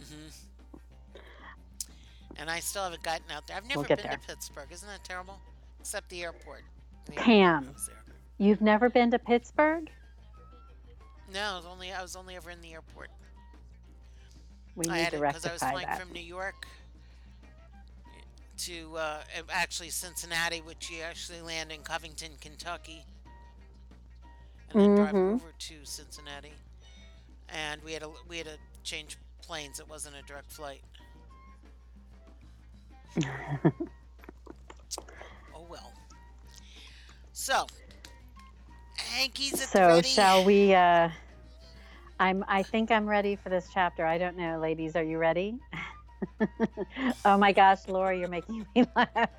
[0.00, 0.32] Mhm.
[2.36, 3.56] And I still haven't gotten out there.
[3.56, 4.12] I've never We'll been there.
[4.12, 4.70] to Pittsburgh.
[4.70, 5.40] Isn't that terrible?
[5.80, 6.62] Except the airport.
[7.06, 7.66] The Pam.
[7.66, 8.04] airport.
[8.38, 9.90] You've never been to Pittsburgh?
[11.32, 13.10] No, I was only I was only ever in the airport.
[14.76, 15.98] We I need had to it because I was flying that.
[16.00, 16.66] from New York
[18.66, 23.04] to uh, actually Cincinnati, which you actually land in Covington, Kentucky,
[24.70, 25.34] and then drive Mhm.
[25.34, 26.52] over to Cincinnati.
[27.48, 29.80] And we had a we had to change planes.
[29.80, 30.82] It wasn't a direct flight.
[35.54, 35.92] oh well.
[37.32, 37.66] So,
[39.60, 40.08] the So, ready.
[40.08, 41.10] shall we uh
[42.20, 44.04] I'm I think I'm ready for this chapter.
[44.06, 45.58] I don't know, ladies, are you ready?
[47.24, 49.30] oh my gosh, Lori, you're making me laugh.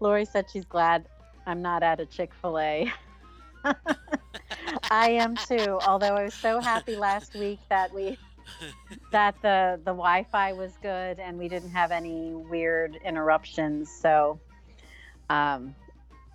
[0.00, 1.06] Lori said she's glad
[1.46, 2.92] I'm not at a Chick-fil-A.
[4.90, 8.18] I am too, although I was so happy last week that we
[9.12, 13.90] that the the Wi-Fi was good and we didn't have any weird interruptions.
[13.90, 14.40] So
[15.28, 15.74] um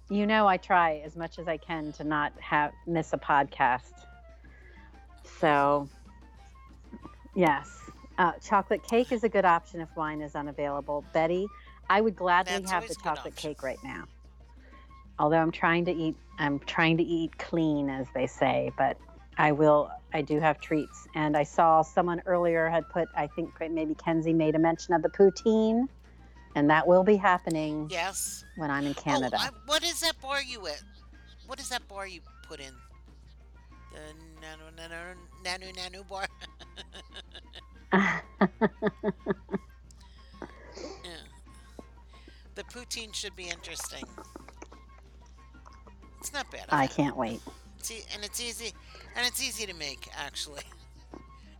[0.10, 4.06] you know I try as much as I can to not have miss a podcast.
[5.40, 5.90] So
[7.36, 7.83] yes.
[8.18, 11.04] Uh, chocolate cake is a good option if wine is unavailable.
[11.14, 11.48] Betty,
[11.90, 14.06] I would gladly That's have the always a good chocolate cake right now.
[15.20, 18.98] Although I'm trying to eat I'm trying to eat clean as they say, but
[19.38, 19.92] I will.
[20.14, 23.08] I do have treats, and I saw someone earlier had put.
[23.16, 25.88] I think maybe Kenzie made a mention of the poutine,
[26.56, 28.44] and that will be happening Yes.
[28.58, 29.38] when I'm in Canada.
[29.40, 30.82] Oh, I, what is that bar you at?
[31.48, 32.74] What is that bar you put in?
[33.92, 34.00] The
[34.42, 36.28] nanu nanu nanu nanu bar.
[37.94, 38.20] Yeah.
[42.56, 44.04] The poutine should be interesting.
[46.20, 46.66] It's not bad.
[46.70, 47.42] I can't wait.
[47.80, 48.72] It's e- and it's easy,
[49.16, 50.64] and it's easy to make actually.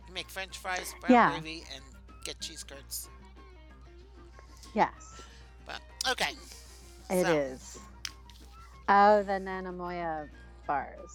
[0.08, 1.30] You make French fries, brown Yeah.
[1.30, 1.82] gravy, and
[2.24, 3.08] get cheese curds.
[4.74, 4.92] Yes,
[5.66, 6.32] But okay,
[7.10, 7.78] it So- is.
[8.88, 10.28] Oh, the Nanaimo
[10.66, 11.10] bars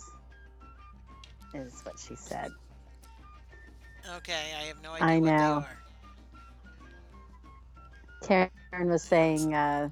[1.53, 2.51] is what she said.
[4.17, 4.53] Okay.
[4.59, 5.65] I have no idea I what know.
[8.21, 8.49] they are.
[8.71, 9.89] Karen was saying, uh,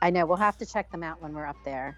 [0.00, 1.96] I know we'll have to check them out when we're up there.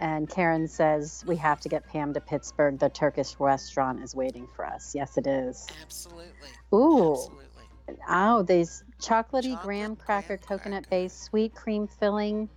[0.00, 2.78] And Karen says we have to get Pam to Pittsburgh.
[2.78, 4.94] The Turkish restaurant is waiting for us.
[4.94, 5.66] Yes, it is.
[5.82, 6.48] Absolutely.
[6.72, 7.96] Ooh, Absolutely.
[8.08, 10.58] oh, these chocolatey Chocolate graham graham cracker, cracker.
[10.58, 12.48] coconut based sweet cream filling,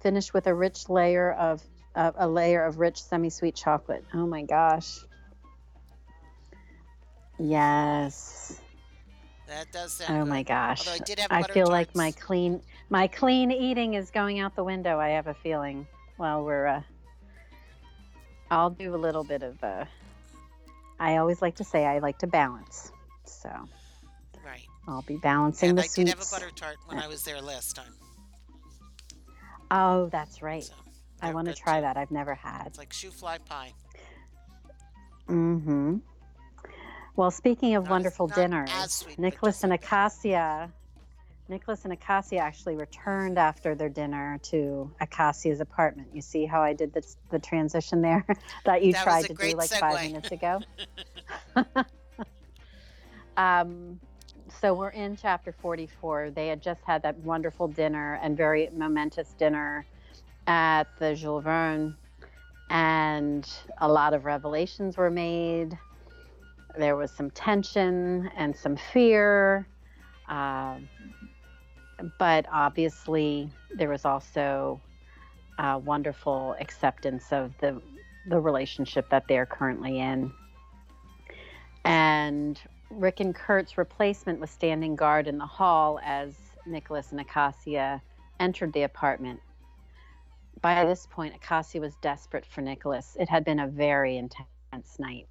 [0.00, 1.62] finished with a rich layer of
[1.94, 4.04] uh, a layer of rich semi-sweet chocolate.
[4.14, 4.98] Oh my gosh.
[7.38, 8.60] Yes.
[9.46, 10.16] That does sound.
[10.18, 10.30] Oh good.
[10.30, 10.80] my gosh.
[10.86, 14.54] Although I did have I feel like my clean my clean eating is going out
[14.56, 14.98] the window.
[14.98, 15.86] I have a feeling.
[16.18, 16.82] Well, we're uh
[18.50, 19.84] I'll do a little bit of uh
[21.00, 22.90] I always like to say I like to balance.
[23.24, 23.48] So,
[24.44, 24.66] Right.
[24.88, 26.10] I'll be balancing And the I did sweets.
[26.10, 27.92] have a butter tart when I was there last time.
[29.70, 30.64] Oh, that's right.
[30.64, 30.72] So
[31.22, 31.82] I want to try too.
[31.82, 31.96] that.
[31.96, 32.66] I've never had.
[32.66, 33.72] It's like shoofly pie.
[35.28, 36.00] Mm Mhm.
[37.18, 39.72] Well, speaking of Not wonderful not dinners, as sweet, but Nicholas just and.
[39.72, 40.72] Acacia
[41.48, 46.08] Nicholas and Acacia actually returned after their dinner to Acacia's apartment.
[46.14, 48.24] You see how I did this, the transition there
[48.66, 50.02] that you That was tried a to do great like five segue.
[50.12, 50.60] minutes ago?
[53.36, 53.98] um,
[54.60, 56.30] so we're in chapter 44.
[56.30, 59.86] They had just had that wonderful dinner and very momentous dinner
[60.46, 61.96] at the Jules Verne,
[62.70, 65.76] and a lot of revelations were made.
[66.76, 69.66] There was some tension and some fear.
[70.28, 70.88] Um,
[72.18, 74.80] but obviously there was also
[75.58, 77.80] uh, wonderful acceptance of the
[78.28, 80.30] the relationship that they're currently in.
[81.84, 86.34] And Rick and Kurt's replacement was standing guard in the hall as
[86.66, 88.02] Nicholas and Acacia
[88.38, 89.40] entered the apartment.
[90.60, 93.16] By this point, Acacia was desperate for Nicholas.
[93.18, 95.28] It had been a very intense night.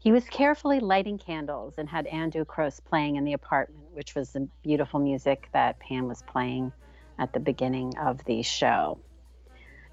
[0.00, 4.32] He was carefully lighting candles and had Andrew Cross playing in the apartment, which was
[4.32, 6.72] the beautiful music that Pam was playing
[7.18, 8.98] at the beginning of the show.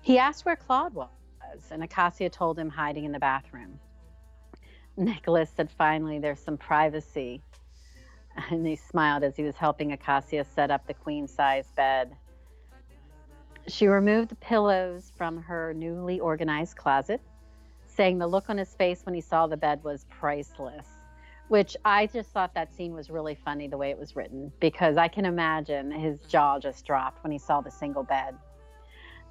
[0.01, 1.09] He asked where Claude was,
[1.71, 3.81] and Acacia told him hiding in the bathroom.
[4.95, 7.41] Nicholas said, Finally, there's some privacy.
[8.49, 12.15] And he smiled as he was helping Acacia set up the queen size bed.
[13.67, 17.19] She removed the pillows from her newly organized closet
[17.97, 20.87] saying the look on his face when he saw the bed was priceless.
[21.49, 24.97] Which I just thought that scene was really funny the way it was written because
[24.97, 26.29] I can imagine his mm-hmm.
[26.29, 28.35] jaw just dropped when he saw the single bed.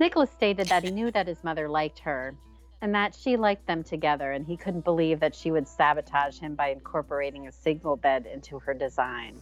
[0.01, 2.35] Nicholas stated that he knew that his mother liked her
[2.83, 6.55] and that she liked them together, and he couldn't believe that she would sabotage him
[6.55, 9.41] by incorporating a single bed into her design.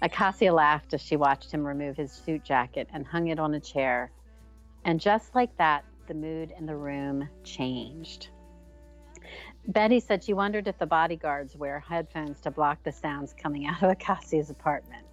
[0.00, 3.60] Acacia laughed as she watched him remove his suit jacket and hung it on a
[3.60, 4.12] chair.
[4.84, 8.28] And just like that, the mood in the room changed.
[9.68, 13.82] Betty said she wondered if the bodyguards wear headphones to block the sounds coming out
[13.82, 15.06] of Acacia's apartment.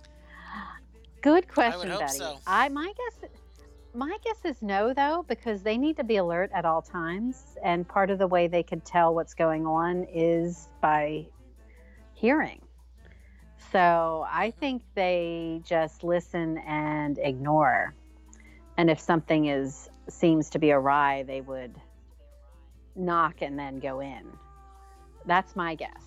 [1.21, 2.17] Good question, hope Betty.
[2.17, 2.37] so.
[2.45, 3.29] I my guess
[3.93, 7.87] my guess is no though because they need to be alert at all times and
[7.87, 11.25] part of the way they can tell what's going on is by
[12.13, 12.61] hearing.
[13.71, 14.59] So, I mm-hmm.
[14.59, 17.93] think they just listen and ignore.
[18.77, 21.75] And if something is seems to be awry, they would
[22.95, 24.25] knock and then go in.
[25.25, 26.03] That's my guess.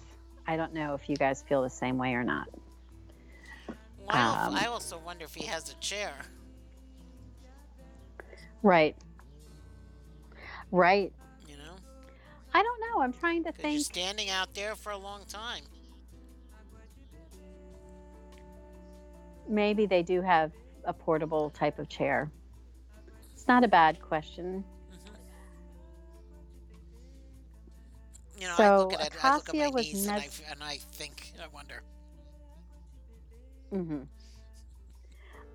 [0.46, 2.48] I don't know if you guys feel the same way or not.
[3.68, 6.12] Well, I Um, I also wonder if he has a chair.
[8.62, 8.96] Right.
[10.70, 11.12] Right.
[11.46, 11.74] You know,
[12.54, 13.02] I don't know.
[13.02, 13.84] I'm trying to 'Cause you're think.
[13.84, 15.64] standing out there for a long time.
[19.48, 20.52] Maybe they do have
[20.84, 22.30] a portable type of chair.
[23.42, 24.62] It's not a bad question.
[24.88, 25.14] hmm
[28.40, 30.16] You know, I So, look at it, I look at my Acacia was niece and
[30.16, 31.82] I, and I think, I wonder.
[33.74, 34.02] Mm-hmm.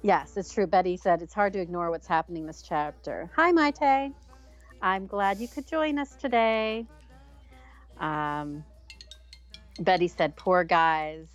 [0.02, 0.68] Yes, it's true.
[0.68, 3.32] Betty said it's hard to ignore what's happening this chapter.
[3.38, 4.14] Hi, Maite.
[4.82, 6.88] I'm glad you could join us today.
[8.02, 8.66] Um,
[9.80, 11.30] Betty said, poor guys.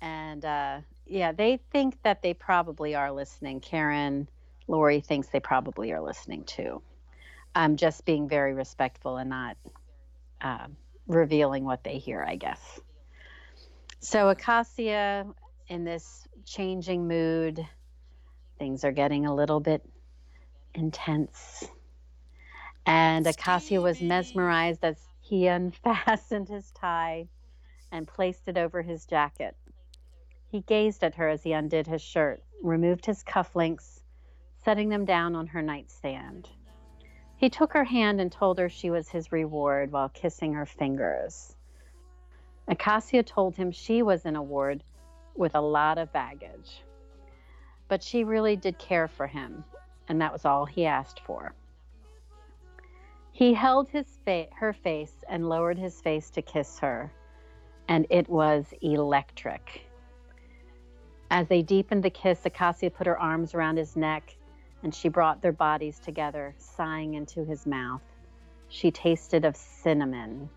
[0.00, 3.60] And uh, yeah, they think that they probably are listening.
[3.60, 4.28] Karen,
[4.68, 6.82] Lori thinks they probably are listening too.
[7.54, 9.56] I'm just being very respectful and not
[10.40, 10.66] uh,
[11.06, 12.60] revealing what they hear, I guess.
[14.00, 15.26] So, Acacia,
[15.66, 17.66] in this changing mood,
[18.58, 19.82] things are getting a little bit
[20.74, 21.64] intense.
[22.86, 27.28] And Acacia was mesmerized as he unfastened his tie
[27.90, 29.56] and placed it over his jacket.
[30.50, 33.97] He gazed at her as he undid his shirt, removed his cufflinks,
[34.64, 36.48] setting them down on her nightstand.
[37.36, 41.56] He took her hand and told her she was his reward while kissing her fingers.
[42.66, 44.82] Acacia told him she was an award
[45.36, 46.82] with a lot of baggage.
[47.86, 49.64] But she really did care for him,
[50.08, 51.54] and that was all he asked for.
[53.30, 57.12] He held his fa- her face and lowered his face to kiss her,
[57.86, 59.88] and it was electric.
[61.30, 64.34] As they deepened the kiss, Acacia put her arms around his neck
[64.82, 68.02] and she brought their bodies together, sighing into his mouth.
[68.68, 70.48] She tasted of cinnamon.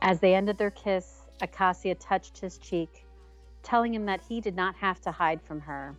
[0.00, 3.04] As they ended their kiss, Acacia touched his cheek,
[3.62, 5.94] telling him that he did not have to hide from her,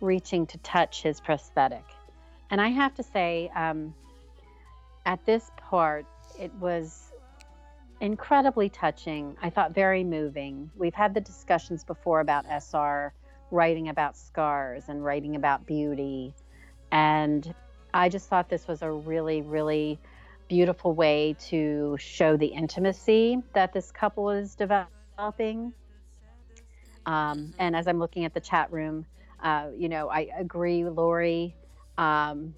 [0.00, 1.84] reaching to touch his prosthetic.
[2.50, 3.94] And I have to say, um,
[5.06, 6.06] at this part,
[6.38, 7.12] it was
[8.00, 9.36] incredibly touching.
[9.42, 10.70] I thought very moving.
[10.76, 13.12] We've had the discussions before about SR
[13.50, 16.34] writing about scars and writing about beauty.
[16.92, 17.54] And
[17.92, 19.98] I just thought this was a really, really
[20.48, 25.72] beautiful way to show the intimacy that this couple is developing.
[27.06, 29.06] Um, and as I'm looking at the chat room,
[29.42, 31.54] uh, you know, I agree, Lori.
[31.96, 32.54] Um,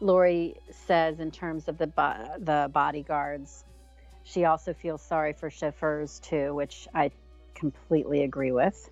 [0.00, 3.64] Lori says, in terms of the bo- the bodyguards,
[4.24, 7.10] she also feels sorry for chauffeurs too, which I
[7.54, 8.90] completely agree with.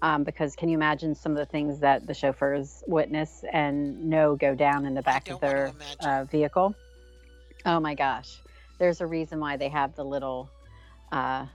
[0.00, 4.36] Um, because can you imagine some of the things that the chauffeurs witness and know
[4.36, 6.74] go down in the back of their uh, vehicle?
[7.66, 8.40] Oh my gosh.
[8.78, 10.50] There's a reason why they have the little
[11.10, 11.46] uh,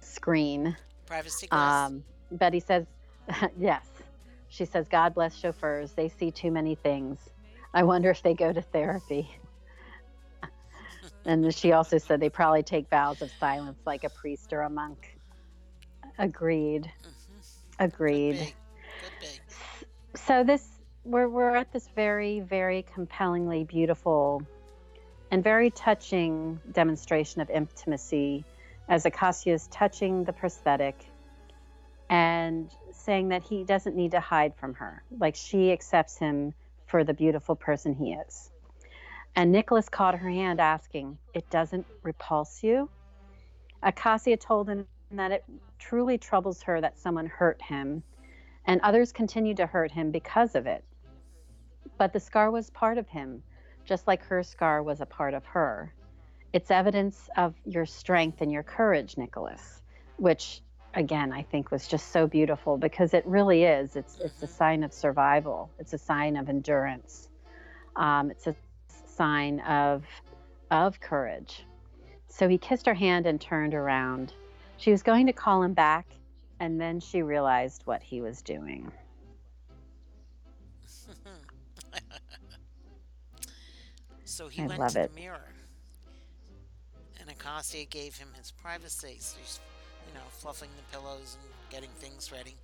[0.00, 0.76] screen.
[1.06, 1.90] Privacy glass.
[1.90, 2.84] Um, Betty says,
[3.58, 3.86] yes.
[4.48, 5.92] She says, God bless chauffeurs.
[5.92, 7.18] They see too many things.
[7.72, 9.30] I wonder if they go to therapy.
[11.24, 14.70] and she also said they probably take vows of silence like a priest or a
[14.70, 15.18] monk.
[16.18, 16.84] Agreed.
[16.84, 17.15] Mm-hmm.
[17.78, 18.38] Agreed.
[18.38, 18.54] Could be.
[19.02, 20.18] Could be.
[20.18, 20.66] So this
[21.04, 24.42] we're we're at this very very compellingly beautiful
[25.30, 28.44] and very touching demonstration of intimacy
[28.88, 31.06] as Acacia is touching the prosthetic
[32.08, 35.02] and saying that he doesn't need to hide from her.
[35.18, 36.54] Like she accepts him
[36.86, 38.50] for the beautiful person he is.
[39.34, 42.88] And Nicholas caught her hand, asking, It doesn't repulse you?
[43.82, 45.44] Acacia told him that it
[45.78, 48.02] truly troubles her that someone hurt him,
[48.66, 50.84] and others continue to hurt him because of it.
[51.98, 53.42] But the scar was part of him,
[53.84, 55.94] just like her scar was a part of her.
[56.52, 59.82] It's evidence of your strength and your courage, Nicholas,
[60.16, 60.62] which
[60.94, 63.96] again I think was just so beautiful because it really is.
[63.96, 65.70] It's it's a sign of survival.
[65.78, 67.28] It's a sign of endurance.
[67.94, 68.56] Um, it's a
[68.88, 70.04] sign of
[70.70, 71.64] of courage.
[72.28, 74.32] So he kissed her hand and turned around.
[74.76, 76.06] She was going to call him back,
[76.60, 78.92] and then she realized what he was doing.
[84.24, 85.10] so he I went love to it.
[85.14, 85.54] the mirror,
[87.20, 89.16] and Acacia gave him his privacy.
[89.20, 89.60] So he's,
[90.08, 92.56] you know, fluffing the pillows and getting things ready.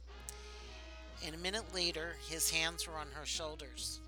[1.24, 4.00] And a minute later, his hands were on her shoulders.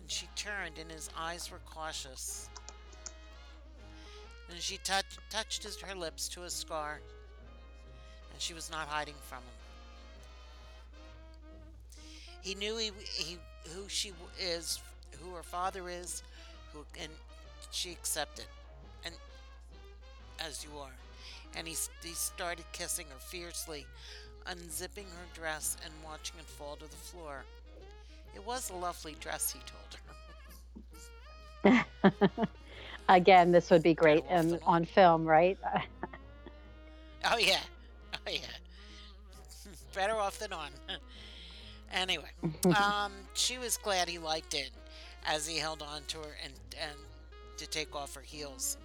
[0.00, 2.48] And she turned, and his eyes were cautious.
[4.50, 7.00] And she touch, touched his, her lips to his scar,
[8.32, 9.58] and she was not hiding from him.
[12.40, 13.36] He knew he, he
[13.74, 14.80] who she is,
[15.20, 16.22] who her father is,
[16.72, 17.10] who and
[17.70, 18.46] she accepted,
[19.04, 19.14] and
[20.38, 20.92] as you are.
[21.56, 23.86] And he, he started kissing her fiercely,
[24.46, 27.44] unzipping her dress and watching it fall to the floor.
[28.34, 29.60] It was a lovely dress, he
[31.64, 32.46] told her.
[33.08, 35.58] Again, this would be great Better off in, than- on film, right?
[37.24, 37.60] Oh yeah,
[38.14, 38.40] oh yeah.
[39.94, 40.70] Better off than on.
[41.92, 42.30] anyway,
[42.76, 44.70] um, she was glad he liked it
[45.26, 46.96] as he held on to her and and
[47.56, 48.76] to take off her heels.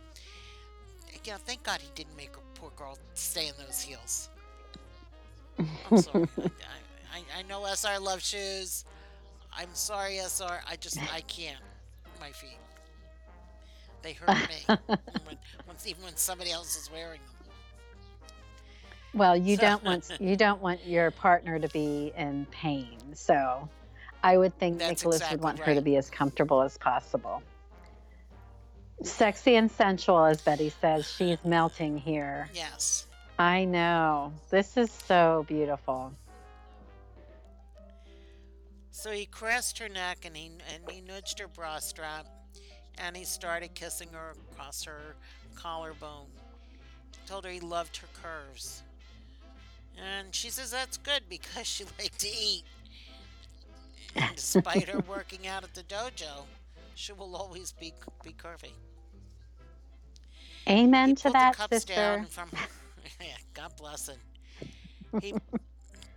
[1.25, 4.29] Yeah, thank God he didn't make her poor girl stay in those heels.
[5.59, 6.27] I'm sorry.
[6.37, 8.83] I, I, I know SR loves shoes.
[9.55, 10.61] I'm sorry, SR.
[10.67, 11.61] I just I can't.
[12.19, 12.57] My feet.
[14.03, 14.63] They hurt me.
[14.67, 17.47] when, when, even when somebody else is wearing them.
[19.15, 22.99] Well, you So- don't want you don't want your partner to be in pain.
[23.15, 23.67] So
[24.23, 27.41] I would think That's Nicholas exactly would want her to be as comfortable as possible.
[29.01, 31.09] Sexy and sensual, as Betty says.
[31.11, 32.49] She's melting here.
[32.53, 33.07] Yes.
[33.37, 34.31] I know.
[34.49, 36.13] This is so beautiful.
[38.91, 42.27] So he caressed her neck and he and he nudged her bra strap,
[42.97, 45.15] and he started kissing her across her
[45.55, 46.27] collarbone.
[47.25, 48.83] Told her he loved her curves,
[49.97, 52.63] and she says that's good because she liked to eat.
[54.15, 56.45] And despite her working out at the dojo,
[56.95, 58.73] she will always be be curvy.
[60.69, 61.93] Amen he to that, the cups sister.
[61.93, 62.49] down from
[63.21, 64.19] yeah, God bless him.
[65.21, 65.35] He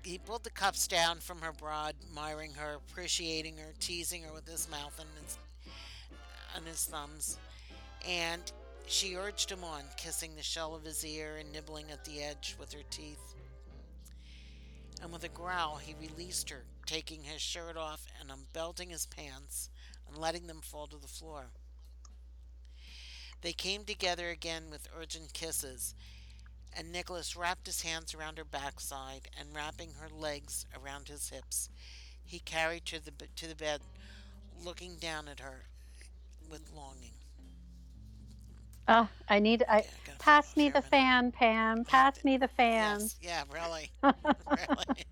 [0.02, 4.48] he pulled the cups down from her bra, admiring her, appreciating her, teasing her with
[4.48, 5.38] his mouth and his
[6.56, 7.38] and his thumbs,
[8.08, 8.52] and
[8.86, 12.56] she urged him on, kissing the shell of his ear and nibbling at the edge
[12.58, 13.34] with her teeth.
[15.02, 19.70] And with a growl, he released her, taking his shirt off and unbelting his pants
[20.08, 21.46] and letting them fall to the floor.
[23.42, 25.94] They came together again with urgent kisses,
[26.76, 31.68] and Nicholas wrapped his hands around her backside and wrapping her legs around his hips,
[32.24, 33.80] he carried her to the, to the bed,
[34.64, 35.66] looking down at her
[36.48, 37.14] with longing.
[38.88, 41.84] Oh, I need I Yeah, pass me the fan, Pam.
[41.84, 43.10] Pass me the fan.
[43.10, 43.90] Yes, yeah, really,
[44.50, 45.06] really.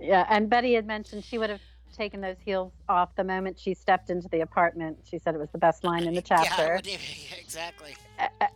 [0.00, 1.60] Yeah, and Betty had mentioned she would have
[1.92, 4.98] taken those heels off the moment she stepped into the apartment.
[5.04, 6.80] She said it was the best line in the chapter.
[6.84, 6.98] yeah,
[7.38, 7.96] exactly.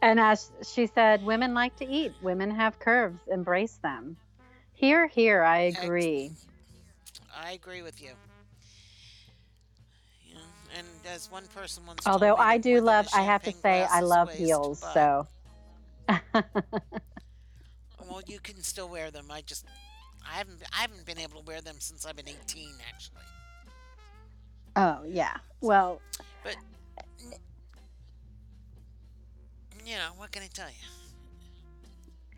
[0.02, 2.14] And as she said, women like to eat.
[2.20, 3.22] Women have curves.
[3.26, 4.16] Embrace them.
[4.72, 6.32] Here, here, I agree.
[7.34, 8.16] I agree with you.
[10.76, 14.00] And as one person once Although me, I do love, I have to say, I
[14.00, 14.80] love heels.
[14.80, 15.28] but- So,
[18.08, 19.26] Well, you can still wear them.
[19.30, 19.64] I just,
[20.28, 23.22] I haven't, I haven't been able to wear them since I've been 18, actually.
[24.76, 25.36] oh yeah.
[25.60, 26.00] Well,
[26.42, 26.56] But.
[29.86, 30.74] You know, what can I tell you?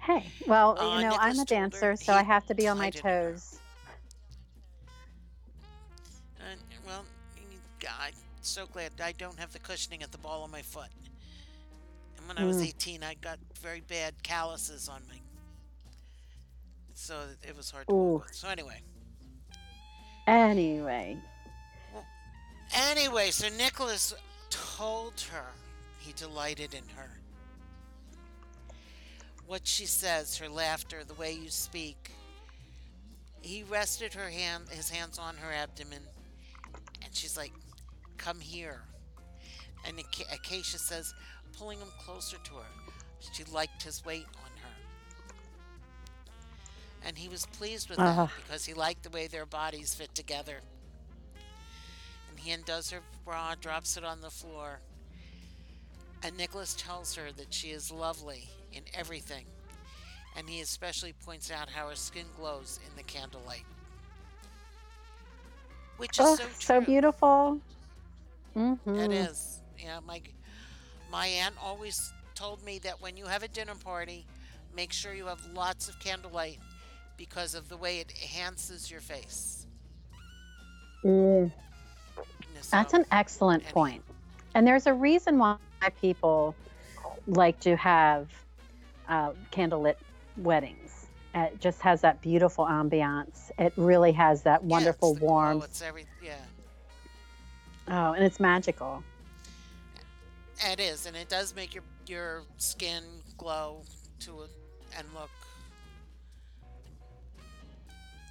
[0.01, 2.77] hey, well, Uh, you know, I'm a dancer, so he I have to be on
[2.79, 3.33] my tied it in her.
[3.33, 3.59] toes.
[6.51, 7.05] And, well,
[7.89, 8.13] I'm
[8.49, 10.91] so glad I don't have the cushioning at the ball of my foot.
[12.17, 12.67] And when I was Mm.
[12.69, 15.23] 18, I got very bad calluses on me.
[16.95, 18.35] So it was hard to walk with.
[18.35, 18.83] So anyway.
[20.27, 21.21] Anyway,
[22.75, 24.15] Anyway, so Nicholas
[24.49, 25.45] told her
[25.99, 27.11] he delighted in her.
[29.47, 32.13] What she says, her laughter, the way you speak.
[33.43, 36.03] He rested her hand, his hands on her abdomen,
[37.05, 37.53] and she's like,
[38.23, 38.83] "Come here."
[39.85, 41.13] And Ac- Acacia says,
[41.59, 42.67] pulling him closer to her.
[43.33, 45.35] She liked his weight on her.
[47.05, 48.27] And he was pleased with Ah.
[48.27, 50.61] that because he liked the way their bodies fit together
[52.31, 54.81] and he undoes her bra, drops it on the floor.
[56.23, 59.45] And Nicholas tells her that she is lovely in everything,
[60.37, 63.65] and he especially points out how her skin glows in the candlelight.
[65.99, 67.61] Which is oh, so so beautiful.
[68.55, 69.61] Hmm It is.
[69.79, 70.23] Yeah, my
[71.11, 74.27] my aunt always told me that when you have a dinner party,
[74.75, 76.59] make sure you have lots of candlelight
[77.17, 79.67] because of the way it enhances your face.
[81.05, 81.53] Mm.
[82.71, 84.05] That's an excellent any- point.
[84.55, 85.57] And there's a reason why
[86.01, 86.55] people
[87.27, 88.29] like to have
[89.09, 89.97] uh, candlelit
[90.37, 91.07] weddings.
[91.35, 93.51] It just has that beautiful ambiance.
[93.59, 95.61] It really has that Yeah, wonderful it's the glow,
[97.89, 99.03] Oh, and it's magical.
[100.65, 103.03] It is, and it does make your your skin
[103.37, 103.83] glow
[104.21, 104.43] to
[104.97, 105.31] and look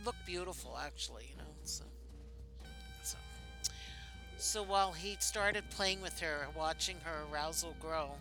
[0.05, 0.77] look beautiful.
[0.81, 1.49] Actually, you know.
[1.63, 1.83] So,
[3.03, 3.17] so,
[4.37, 8.11] so while he started playing with her, watching her arousal grow,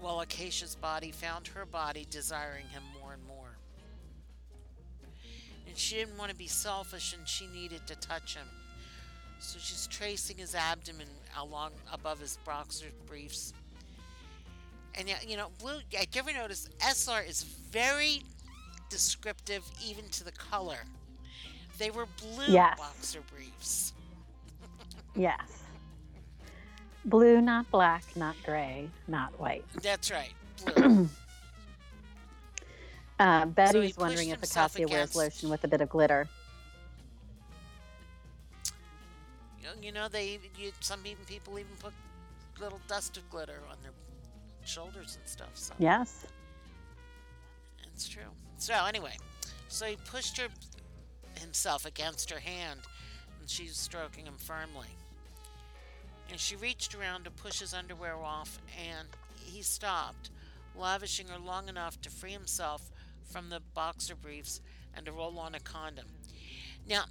[0.00, 3.58] while Acacia's body found her body desiring him more and more.
[5.66, 8.46] And she didn't want to be selfish, and she needed to touch him.
[9.40, 11.06] So she's tracing his abdomen
[11.38, 13.52] along above his boxer briefs.
[14.94, 15.78] And yeah, you know, blue.
[15.98, 18.22] I ever notice SR is very
[18.90, 20.78] descriptive, even to the color.
[21.78, 22.78] They were blue Yes.
[22.78, 23.92] boxer briefs.
[25.16, 25.62] Yes.
[27.04, 29.64] Blue, not black, not gray, not white.
[29.80, 30.32] That's right,
[30.64, 31.08] blue.
[33.20, 36.28] Uh, Betty's pushed wondering if Acacia wears lotion with a bit of glitter.
[39.80, 41.92] You know, they you, some even people even put
[42.60, 43.92] little dust of glitter on their
[44.64, 45.50] shoulders and stuff.
[45.54, 46.26] So Yes.
[47.92, 48.22] it's true.
[48.58, 49.16] So anyway,
[49.68, 50.48] so he pushed her
[51.40, 52.80] himself against her hand,
[53.40, 54.88] and she's stroking him firmly.
[56.30, 58.58] And she reached around to push his underwear off,
[58.88, 59.08] and
[59.44, 60.30] he stopped,
[60.76, 62.90] lavishing her long enough to free himself
[63.24, 64.60] from the boxer briefs
[64.94, 66.06] and to roll on a condom.
[66.88, 67.04] Now,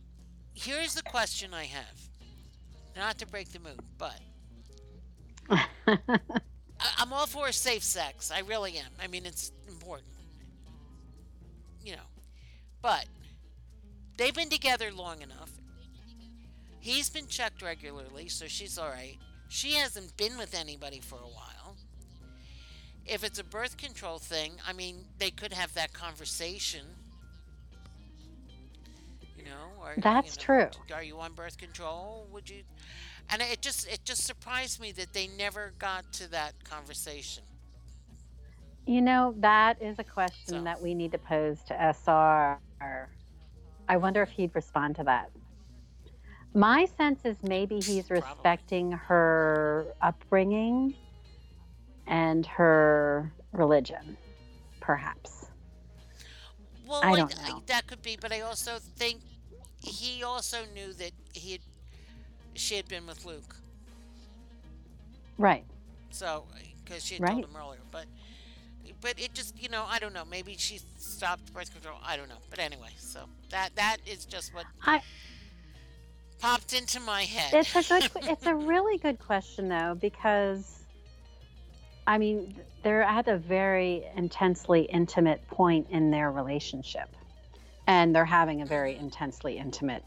[0.54, 2.10] here's the question I have.
[2.96, 4.20] Not to break the mood, but
[5.50, 5.68] I-
[6.98, 8.32] I'm all for safe sex.
[8.32, 8.91] I really am.
[9.02, 10.10] I mean, it's important.
[11.84, 12.08] You know.
[12.82, 13.06] But
[14.18, 15.52] they've been together long enough.
[16.80, 19.18] He's been checked regularly, so she's all right.
[19.48, 21.78] She hasn't been with anybody for a while.
[23.06, 26.86] If it's a birth control thing, I mean, they could have that conversation.
[29.44, 30.96] You know, or That's you know, true.
[30.96, 32.28] Are you on birth control?
[32.32, 32.64] Would you?
[33.30, 37.44] And it just it just surprised me that they never got to that conversation.
[38.86, 42.60] You know, that is a question So- that we need to pose to SR.
[43.89, 45.30] I wonder if he'd respond to that.
[46.54, 48.22] My sense is maybe he's Probably.
[48.22, 50.96] respecting her upbringing
[52.08, 54.18] and her religion,
[54.80, 55.48] perhaps.
[56.86, 57.64] Well, I don't I- know.
[57.68, 59.22] that could be, but I also think
[59.84, 61.62] he also knew that he had
[62.56, 63.56] she had been with Luke.
[65.38, 65.66] Right.
[66.12, 66.46] So,
[66.84, 67.32] because she had Right.
[67.34, 68.06] told him earlier, but
[69.02, 70.26] but it just you know I don't know.
[70.26, 71.98] Maybe she stopped birth control.
[72.04, 72.38] I don't know.
[72.50, 75.02] But anyway, so that that is just what I
[76.40, 77.54] popped into my head.
[77.54, 80.84] it's a good it's a really good question though because
[82.06, 87.10] I mean they're at a very intensely intimate point in their relationship
[87.88, 90.04] and they're having a very intensely intimate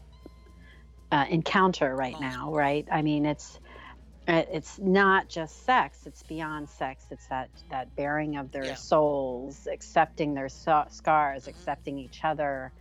[1.11, 3.59] uh, encounter right now right I mean it's
[4.27, 8.75] it's not just sex it's beyond sex it's that that bearing of their Yeah.
[8.75, 12.73] souls accepting their so- scars accepting each other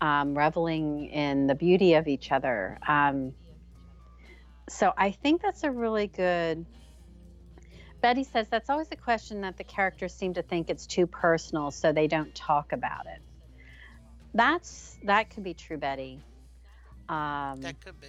[0.00, 3.34] um, reveling in the beauty of each other um,
[4.68, 6.66] so I think that's a really good.
[8.02, 11.70] Betty says that's always a question that the characters seem to think it's too personal,
[11.70, 13.22] so they don't talk about it.
[14.36, 16.20] That's that could be true, Betty.
[17.08, 18.08] Um, that could be.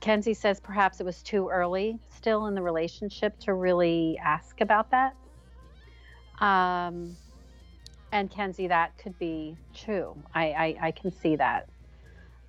[0.00, 4.90] Kenzie says perhaps it was too early still in the relationship to really ask about
[4.90, 5.14] that.
[6.38, 7.16] Um,
[8.12, 10.14] and Kenzie, that could be true.
[10.34, 11.68] I, I, I can see that.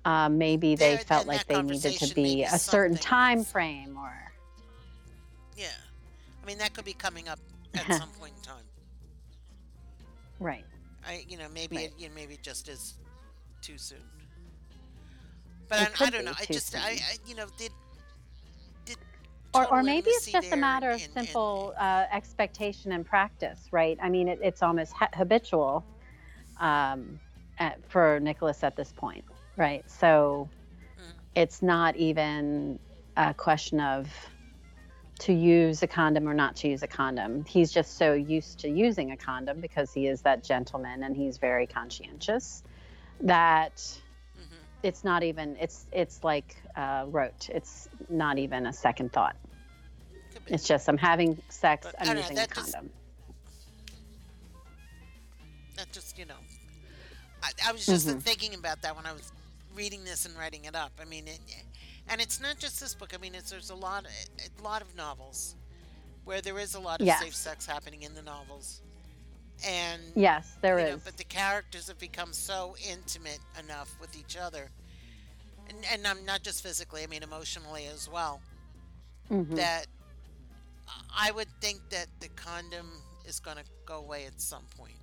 [0.04, 4.12] Um, maybe they There- felt like they needed to be a certain time frame or.
[5.56, 5.68] Yeah,
[6.42, 7.38] I mean that could be coming up
[7.74, 8.64] at some point in time.
[10.38, 10.64] Right.
[11.06, 11.84] I you know maybe Right.
[11.86, 12.94] it you know, maybe it just is
[13.62, 13.98] too soon.
[15.68, 16.32] But I, I don't know.
[16.38, 16.98] I just I, soon.
[16.98, 17.72] I you know did
[18.86, 18.96] did
[19.54, 23.96] or, or maybe it's just a matter of simple uh, expectation and practice, right?
[24.02, 25.86] I mean, it, it's almost ha- habitual
[26.60, 27.18] um,
[27.58, 29.24] at, for Nicholas at this point,
[29.56, 29.82] right?
[29.90, 30.50] So
[31.00, 31.12] Mm.
[31.34, 32.78] it's not even
[33.16, 34.08] a question of
[35.20, 37.44] to use a condom or not to use a condom.
[37.44, 41.38] He's just so used to using a condom because he is that gentleman and he's
[41.38, 42.62] very conscientious
[43.20, 43.76] that
[44.38, 44.58] Mhm.
[44.82, 47.48] it's not even it's it's like uh, rote.
[47.48, 49.36] It's not even a second thought.
[50.48, 51.86] It's just I'm having sex.
[51.86, 52.90] But I'm don't know, using a just- condom.
[55.76, 56.34] that just you know
[57.42, 58.22] I, I was just Mhm.
[58.22, 59.30] thinking about that when I was
[59.74, 60.90] reading this and writing it up.
[61.00, 61.38] I mean, it,
[62.08, 63.12] and it's not just this book.
[63.14, 65.54] I mean, it's there's a lot a lot of novels
[66.24, 67.20] where there is a lot of Yes.
[67.20, 68.80] safe sex happening in the novels,
[69.64, 70.90] and Yes, there is.
[70.90, 74.70] know, but the characters have become so intimate enough with each other,
[75.68, 77.02] and and I'm not just physically.
[77.02, 78.40] I mean, emotionally as well.
[79.30, 79.56] Mhm.
[79.56, 79.86] That
[81.16, 84.94] I would think that the condom is going to go away at some point,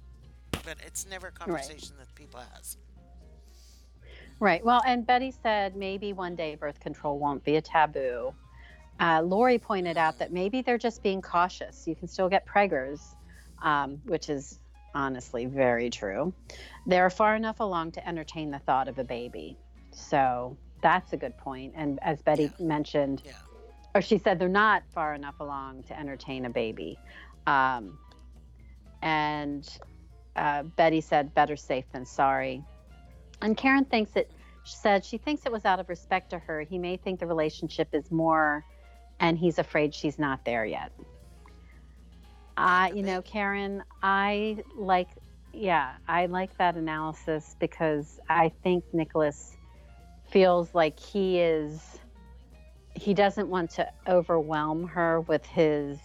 [0.63, 2.77] but it's never a conversation that people has.
[4.39, 4.63] Right.
[4.65, 8.33] Well, and Betty said maybe one day birth control won't be a taboo.
[8.99, 11.87] Uh, Lori pointed out that maybe they're just being cautious.
[11.87, 13.15] You can still get preggers,
[13.61, 14.59] um, which is
[14.93, 16.33] honestly very true.
[16.85, 19.57] They're far enough along to entertain the thought of a baby.
[19.91, 21.73] So that's a good point.
[21.75, 22.65] And as Betty Yeah.
[22.65, 23.31] mentioned, Yeah.
[23.95, 26.99] or she said they're not far enough along to entertain a baby.
[27.47, 27.97] Um,
[29.01, 29.67] and
[30.35, 32.63] uh, Betty said, better safe than sorry.
[33.43, 34.31] And Karen thinks it,
[34.63, 36.61] she said she thinks it was out of respect to her.
[36.61, 38.65] He may think the relationship is more,
[39.19, 40.93] and he's afraid she's not there yet.
[42.55, 45.09] Uh, you know, Karen, I like,
[45.51, 49.57] yeah, I like that analysis because I think Nicholas
[50.25, 51.99] feels like he is
[52.95, 55.99] he doesn't want to overwhelm her with his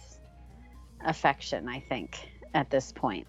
[1.05, 3.25] affection i think at this point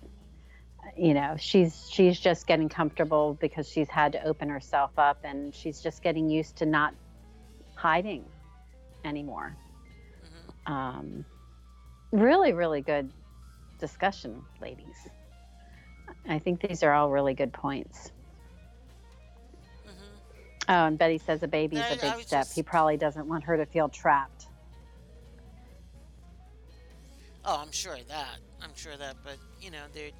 [1.00, 5.54] you know she's she's just getting comfortable because she's had to open herself up and
[5.54, 6.92] she's just getting used to not
[7.74, 8.22] hiding
[9.06, 9.56] anymore
[10.22, 10.70] Mhm.
[10.70, 11.24] um,
[12.12, 13.10] really really good
[13.78, 15.08] discussion ladies
[16.28, 18.12] i think these are all really good points
[19.86, 19.92] Mhm.
[20.68, 23.56] oh and betty says a baby's a big step just- he probably doesn't want her
[23.56, 24.48] to feel trapped
[27.42, 28.36] Oh, I'm sure of that.
[28.60, 30.10] I'm sure of that, but you know, there.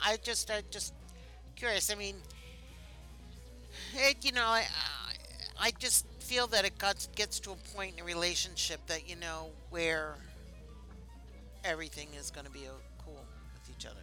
[0.00, 0.94] I just, I just
[1.54, 1.90] curious.
[1.90, 2.16] I mean,
[3.94, 4.24] it.
[4.24, 4.64] You know, I,
[5.58, 9.16] I, just feel that it got, gets to a point in a relationship that you
[9.16, 10.14] know where
[11.64, 12.66] everything is going to be
[13.04, 13.24] cool
[13.54, 14.00] with each other.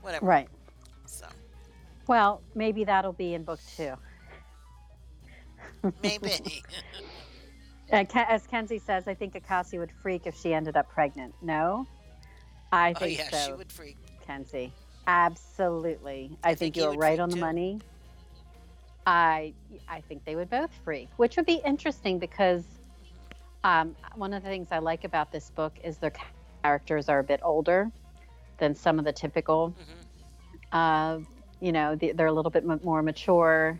[0.00, 0.26] Whatever.
[0.26, 0.48] right
[1.06, 1.26] So
[2.08, 3.94] well maybe that'll be in book two
[6.02, 6.30] maybe.
[7.90, 11.34] As Kenzie says, I think Acacia would freak if she ended up pregnant.
[11.42, 11.86] No,
[12.72, 13.98] I think oh think yeah, so, she would freak.
[14.32, 14.72] Kenzie.
[15.06, 17.40] Absolutely, I, I think, think you're right on the too.
[17.40, 17.80] money.
[19.06, 19.52] I
[19.88, 22.64] I think they would both freak, which would be interesting because
[23.64, 26.12] um, one of the things I like about this book is their
[26.62, 27.90] characters are a bit older
[28.58, 29.74] than some of the typical.
[29.76, 31.18] hmm Uh,
[31.60, 33.78] you know, they're a little bit more mature.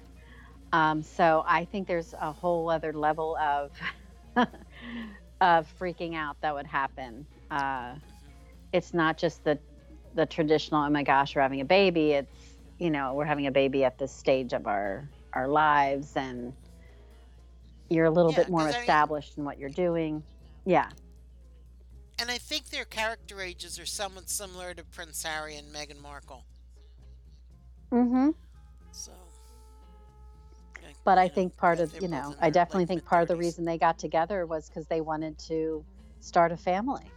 [0.72, 3.70] Um, so I think there's a whole other level of
[5.40, 7.26] of freaking out that would happen.
[7.50, 7.94] Uh,
[8.72, 9.58] it's not just the
[10.14, 10.82] the traditional.
[10.84, 12.12] Oh my gosh, we're having a baby.
[12.12, 16.52] It's you know we're having a baby at this stage of our our lives, and
[17.88, 20.22] you're a little Yeah, bit more 'cause I mean- established in what you're doing.
[20.64, 20.90] Yeah,
[22.18, 26.44] And I think their character ages are somewhat similar to Prince Harry and Meghan Markle.
[27.90, 28.30] mm-hmm.
[28.92, 29.12] So.
[31.04, 33.64] But I know, think part of you know I definitely think part of the reason
[33.64, 35.84] they got together was because they wanted to
[36.20, 37.10] start a family.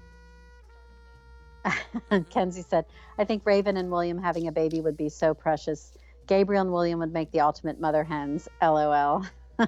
[2.30, 2.86] Kenzie said,
[3.18, 5.94] "I think Raven and William having a baby would be so precious.
[6.28, 8.48] Gabriel and William would make the ultimate mother hens.
[8.62, 9.26] LOL.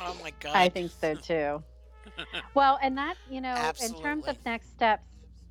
[0.00, 0.56] Oh my god.
[0.56, 1.62] I think so too.
[2.54, 5.04] well, and that you know, in terms of next steps,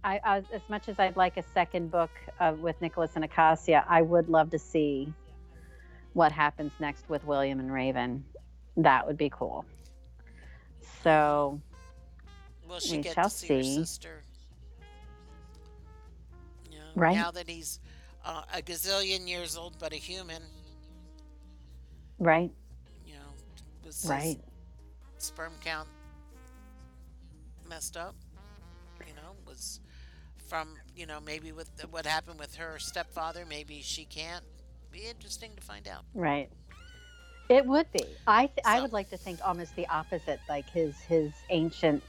[0.03, 2.09] I, I as much as I'd like a second book
[2.39, 5.13] of, with Nicholas and Acacia, I would love to see
[6.13, 8.25] what happens next with William and Raven.
[8.77, 9.65] That would be cool.
[11.03, 11.61] So
[12.67, 13.75] Will she we shall to see, her see.
[13.75, 14.23] sister?
[16.95, 17.01] Yeah.
[17.01, 17.15] Right.
[17.15, 17.79] Now that he's
[18.25, 20.41] uh, a gazillion years old, but a human,
[22.19, 22.51] right,
[23.05, 23.19] you know,
[23.85, 24.39] was his right,
[25.17, 25.87] sperm count
[27.67, 28.15] messed up?
[29.07, 29.79] You know, was
[30.47, 34.43] from you know maybe with the, what happened with her stepfather, maybe she can't.
[34.91, 36.03] Be interesting to find out.
[36.13, 36.49] right.
[37.47, 38.03] It would be.
[38.27, 40.39] I th- I So- would like to think almost the opposite.
[40.49, 42.03] Like his his ancient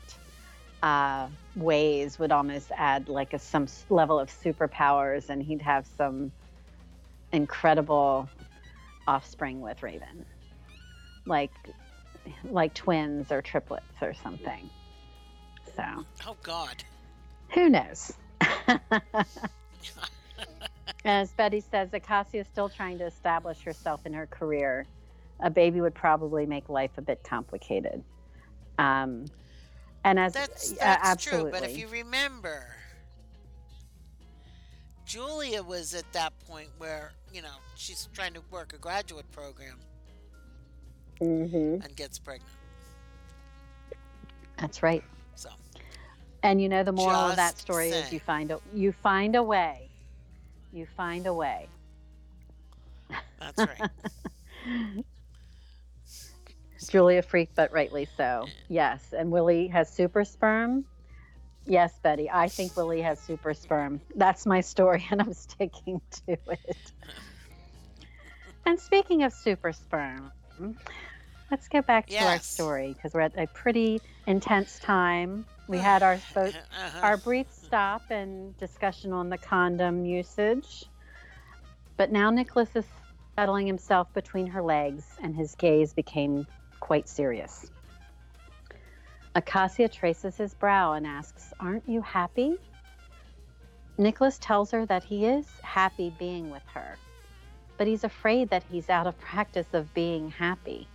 [0.83, 6.33] uh, ways would almost add like a some level of superpowers, and he'd have some
[7.33, 8.29] incredible
[9.07, 10.25] offspring with Raven,
[11.27, 11.51] like
[12.45, 14.69] like twins or triplets or something.
[15.77, 15.83] So
[16.27, 16.83] Oh God.
[17.55, 18.13] who knows?
[21.05, 24.87] As Betty says, Acacia is still trying to establish herself in her career.
[25.43, 28.03] A baby would probably make life a bit complicated.
[28.79, 29.25] Um,
[30.05, 31.61] and as That's uh, that's absolutely, true.
[31.61, 32.67] But if you remember,
[35.07, 39.79] Julia was at that point where you know she's trying to work a graduate program
[41.21, 41.85] Mhm.
[41.85, 42.51] and gets pregnant.
[44.57, 45.03] that's right.
[45.35, 45.49] So
[46.43, 49.43] And you know, the moral of that story is you find a you find a
[49.43, 49.91] way.
[50.73, 51.69] You find a way.
[53.39, 53.91] that's right.
[56.91, 58.51] Julia freaked, but rightly so.
[58.69, 60.85] Yes, and Willie has super sperm.
[61.67, 64.01] Yes, Betty, I think Willie has super sperm.
[64.17, 66.93] That's my story, and I'm sticking to it.
[68.67, 70.33] And speaking of super sperm,
[71.51, 75.47] let's go back to our story because we're at a pretty intense time.
[75.69, 76.99] We had our Uh-huh.
[77.03, 80.87] our brief stop and discussion on the condom usage.
[81.97, 82.87] But now Nicholas is
[83.37, 86.47] settling himself between her legs, and his gaze became
[86.81, 87.71] quite serious.
[89.35, 92.57] Acacia traces his brow and asks, Aren't you happy?
[93.99, 96.99] Nicholas tells her that he is happy being with her,
[97.79, 100.89] but he's afraid that he's out of practice of being happy,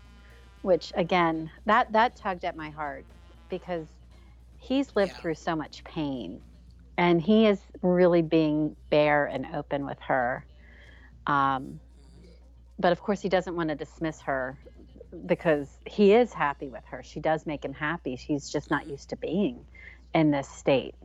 [0.63, 3.05] which again, that, that tugged at my heart
[3.49, 3.87] because
[4.57, 5.21] he's lived Yeah.
[5.21, 6.41] through so much pain
[6.97, 10.45] and he is really being bare and open with her.
[11.27, 11.79] Um,
[12.79, 14.57] but of course, he doesn't want to dismiss her
[15.25, 17.03] because he is happy with her.
[17.03, 18.15] She does make him happy.
[18.15, 19.65] She's just not used to being
[20.13, 20.95] in this state.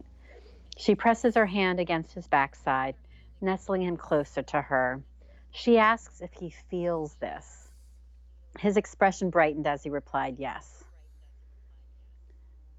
[0.77, 2.95] She presses her hand against his backside,
[3.41, 5.03] nestling him closer to her.
[5.51, 7.69] She asks if he feels this.
[8.59, 10.85] His expression brightened as he replied, Yes.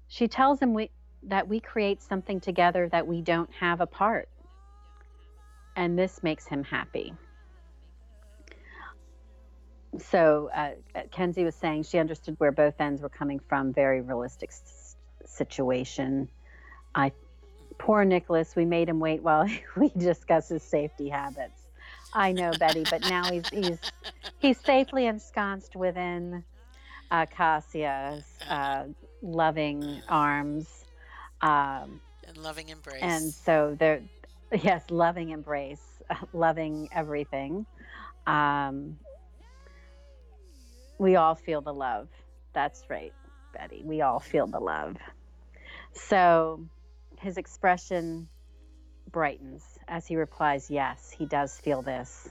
[0.08, 0.90] She tells him we,
[1.22, 4.28] that we create something together that we don't have apart.
[5.76, 7.14] And this makes him happy.
[9.98, 10.72] So, uh,
[11.10, 13.72] Kenzie was saying she understood where both ends were coming from.
[13.72, 16.30] Very realistic s- situation.
[16.94, 17.12] I,
[17.78, 21.68] poor Nicholas, we made him wait while we discuss his safety habits.
[22.12, 23.80] I know, Betty, but now he's he's
[24.38, 26.44] he's safely ensconced within
[27.10, 28.84] uh, Acacia's uh,
[29.22, 30.84] loving arms.
[31.40, 32.96] Um, And loving embrace.
[33.00, 34.02] and so they're
[34.52, 37.66] yes loving embrace loving everything
[38.26, 38.98] um,
[41.02, 42.08] we all feel the love.
[42.52, 43.12] That's right
[43.52, 43.82] betty.
[43.84, 44.96] We all feel the love.
[45.92, 46.64] So
[47.18, 48.28] his expression
[49.10, 52.30] brightens as he replies yes he does feel this.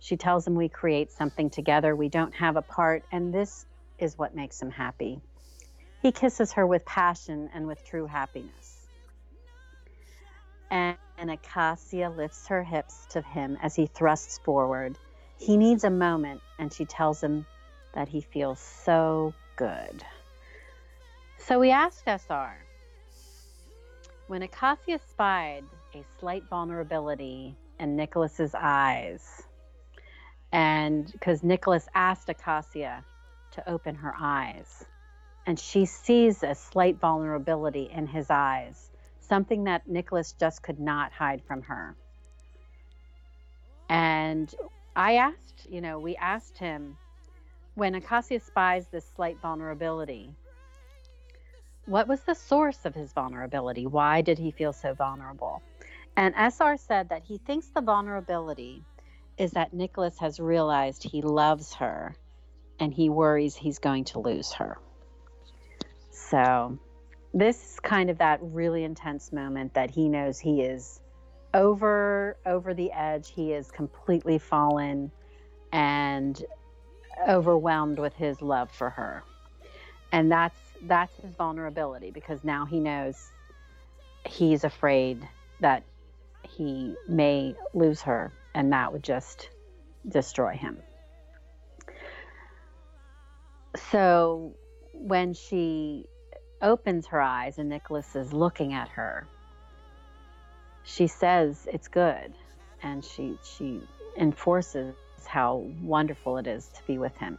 [0.00, 1.94] She tells him we create something together.
[1.94, 3.64] We don't have apart and this
[3.98, 5.20] is what makes him happy.
[6.02, 8.86] He kisses her with passion and with true happiness.
[10.70, 14.98] And, and Acacia lifts her hips to him as he thrusts forward.
[15.38, 17.46] He needs a moment, and she tells him
[17.94, 20.04] that he feels so good.
[21.38, 22.58] So we asked SR
[24.26, 25.64] when Acacia spied
[25.94, 29.42] a slight vulnerability in Nicholas's eyes,
[30.52, 33.04] and because Nicholas asked Acacia
[33.52, 34.84] to open her eyes,
[35.46, 38.90] and she sees a slight vulnerability in his eyes
[39.28, 41.94] something that Nicholas just could not hide from her.
[43.88, 44.52] And
[44.96, 46.96] I asked, you know, we asked him
[47.78, 50.34] when Acacia spies this slight vulnerability,
[51.86, 53.86] what was the source of his vulnerability?
[53.86, 55.62] Why did he feel so vulnerable?
[56.16, 58.82] And SR said that he thinks the vulnerability
[59.38, 62.16] is that Nicholas has realized he loves her
[62.80, 64.78] and he worries he's going to lose her.
[66.10, 66.78] So,
[67.32, 71.00] this is kind of that really intense moment that he knows he is
[71.54, 75.10] over over the edge he is completely fallen
[75.72, 76.44] and
[77.28, 79.22] overwhelmed with his love for her.
[80.12, 83.30] And that's that's his vulnerability because now he knows
[84.24, 85.26] he's afraid
[85.60, 85.82] that
[86.42, 89.50] he may lose her and that would just
[90.08, 90.78] destroy him.
[93.90, 94.54] So
[94.92, 96.06] when she
[96.62, 99.26] opens her eyes and Nicholas is looking at her,
[100.84, 102.32] she says it's good.
[102.82, 103.80] And she she
[104.16, 104.94] enforces
[105.28, 107.38] how wonderful it is to be with him.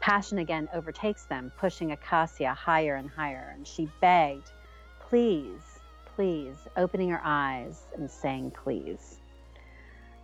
[0.00, 4.52] Passion again overtakes them, pushing Acacia higher and higher, and she begged,
[5.00, 5.80] Please,
[6.14, 9.18] please, opening her eyes and saying, Please.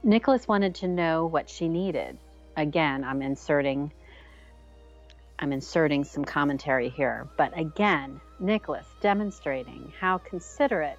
[0.02, 2.18] Nicholas wanted to know what she needed.
[2.56, 3.92] Again, I'm inserting
[5.38, 7.26] I'm inserting some commentary here.
[7.38, 10.98] But again, Nicholas demonstrating how considerate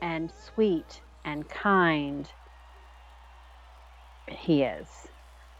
[0.00, 2.26] and sweet and kind
[4.30, 4.86] he is,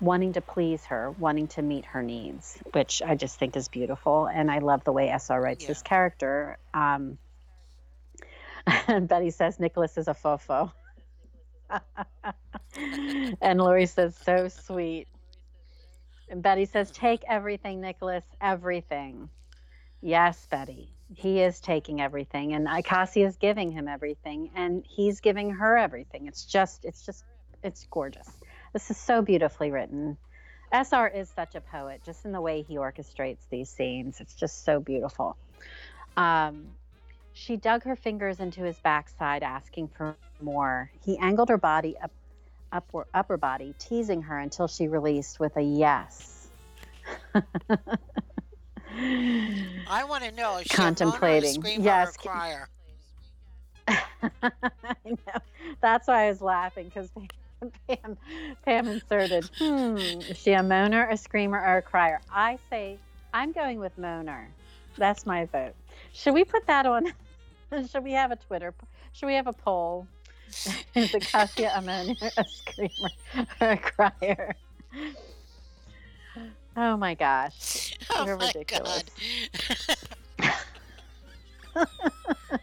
[0.01, 4.27] wanting to please her, wanting to meet her needs, which I just think is beautiful.
[4.27, 5.69] And I love the way SR writes Yeah.
[5.69, 6.59] this character.
[6.73, 7.19] Um,
[8.87, 10.73] and Betty says Nicholas is a fofo.
[13.41, 15.09] and Lori says, so sweet.
[16.31, 19.31] And Betty says, Take everything, Nicholas, everything.
[20.01, 20.91] Yes, Betty.
[21.15, 26.27] He is taking everything, and Acacia is giving him everything, and he's giving her everything.
[26.27, 27.25] It's just, it's just,
[27.63, 28.29] it's gorgeous.
[28.73, 30.17] This is so beautifully written.
[30.73, 34.21] SR is such a poet, just in the way he orchestrates these scenes.
[34.21, 35.37] It's just so beautiful.
[36.17, 36.67] Um,
[37.33, 40.91] she dug her fingers into his backside, asking for more.
[41.05, 42.11] He angled her body up
[42.71, 46.49] upper, upper body, teasing her until she released with a yes.
[49.89, 51.49] I want to know Contemplating.
[51.49, 52.09] a a screamer, Yes.
[52.09, 52.69] or a crier?
[53.89, 55.41] I know.
[55.81, 57.09] That's why I was laughing because
[57.89, 58.17] Pam,
[58.65, 62.21] Pam inserted, hmm, is she a moaner, a screamer, or a crier?
[62.33, 62.99] I say,
[63.35, 64.47] I'm going with moaner.
[64.97, 65.75] That's my vote.
[66.13, 67.13] Should we put that on?
[67.91, 68.75] Should we have a Twitter?
[69.13, 70.07] Should we have a poll?
[70.95, 73.11] Is it Cassia a moaner, a screamer,
[73.61, 74.55] or a crier?
[76.77, 77.99] Oh my gosh.
[78.11, 79.05] Oh You're my ridiculous.
[81.75, 82.59] God.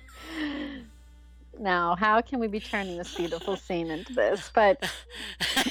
[1.60, 4.52] Now, how can we be turning this beautiful scene into this?
[4.54, 4.84] But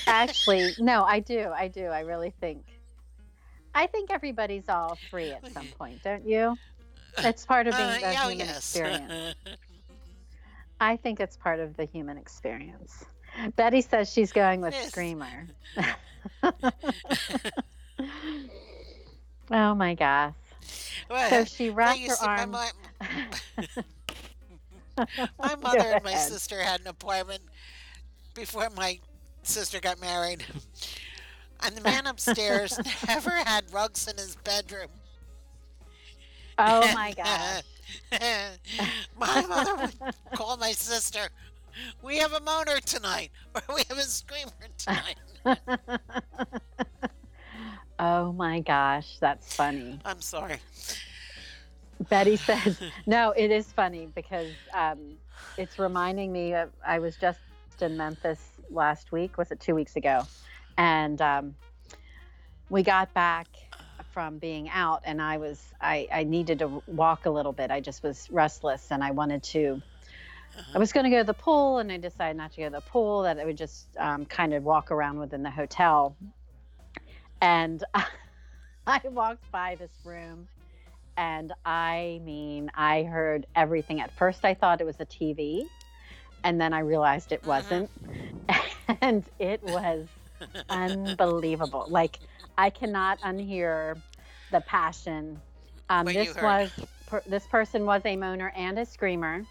[0.07, 1.51] actually, no, I do.
[1.55, 1.87] I do.
[1.87, 2.64] I really think
[3.74, 6.57] I think everybody's all three at some point, don't you?
[7.18, 8.57] It's part of being Uh, the yeah, human yes.
[8.59, 9.35] experience.
[10.80, 13.05] I think it's part of the human experience.
[13.57, 14.89] Betty says she's going with Yes.
[14.91, 15.47] Screamer.
[19.51, 20.35] oh my gosh.
[21.11, 22.51] Well, So she wrapped her arm.
[22.53, 22.70] my,
[24.97, 27.42] my mother and my sister had an appointment
[28.34, 28.99] before my
[29.42, 30.45] sister got married.
[31.61, 32.78] And the man upstairs
[33.09, 34.88] never had rugs in his bedroom.
[36.59, 37.62] Oh my gosh.
[39.18, 41.28] my mother would call my sister.
[42.03, 45.16] We have a moaner tonight, or we have a screamer tonight.
[47.99, 49.99] oh my gosh, that's funny.
[50.05, 50.59] I'm sorry.
[52.09, 55.16] Betty says, no, it is funny because um,
[55.57, 57.40] it's reminding me of, I was just
[57.80, 58.40] in Memphis
[58.70, 60.26] last week, was it two weeks ago?
[60.78, 61.55] And um,
[62.68, 63.48] we got back
[64.11, 67.70] from being out and I was, I, I needed to walk a little bit.
[67.70, 69.82] I just was restless and I wanted to,
[70.74, 72.72] I was going to go to the pool and I decided not to go to
[72.72, 76.16] the pool, that I would just um, kind of walk around within the hotel.
[77.40, 77.82] And
[78.86, 80.48] I walked by this room
[81.16, 84.00] and I mean, I heard everything.
[84.00, 85.68] At first, I thought it was a TV,
[86.44, 87.44] and then I realized it Mhm.
[87.44, 87.90] wasn't.
[89.00, 90.08] And it was
[90.68, 91.86] unbelievable.
[91.88, 92.20] Like,
[92.56, 94.02] I cannot unhear
[94.50, 95.42] the passion.
[95.88, 96.72] Um, this was
[97.06, 99.46] per, this person was a moaner and a screamer,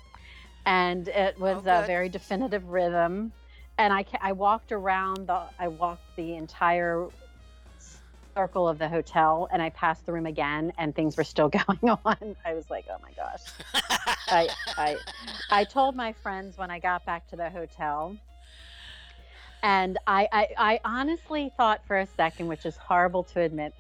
[0.66, 3.34] and it was Oh, a very definitive rhythm.
[3.78, 7.08] And I, I walked around the I walked the entire
[8.34, 11.98] circle of the hotel and I passed the room again and things were still going
[12.06, 12.36] on.
[12.46, 13.42] I was like, oh my gosh.
[14.28, 14.98] I, I,
[15.50, 18.18] I told my friends when I got back to the hotel.
[19.62, 23.74] And I, I, I honestly thought for a second, which is horrible to admit,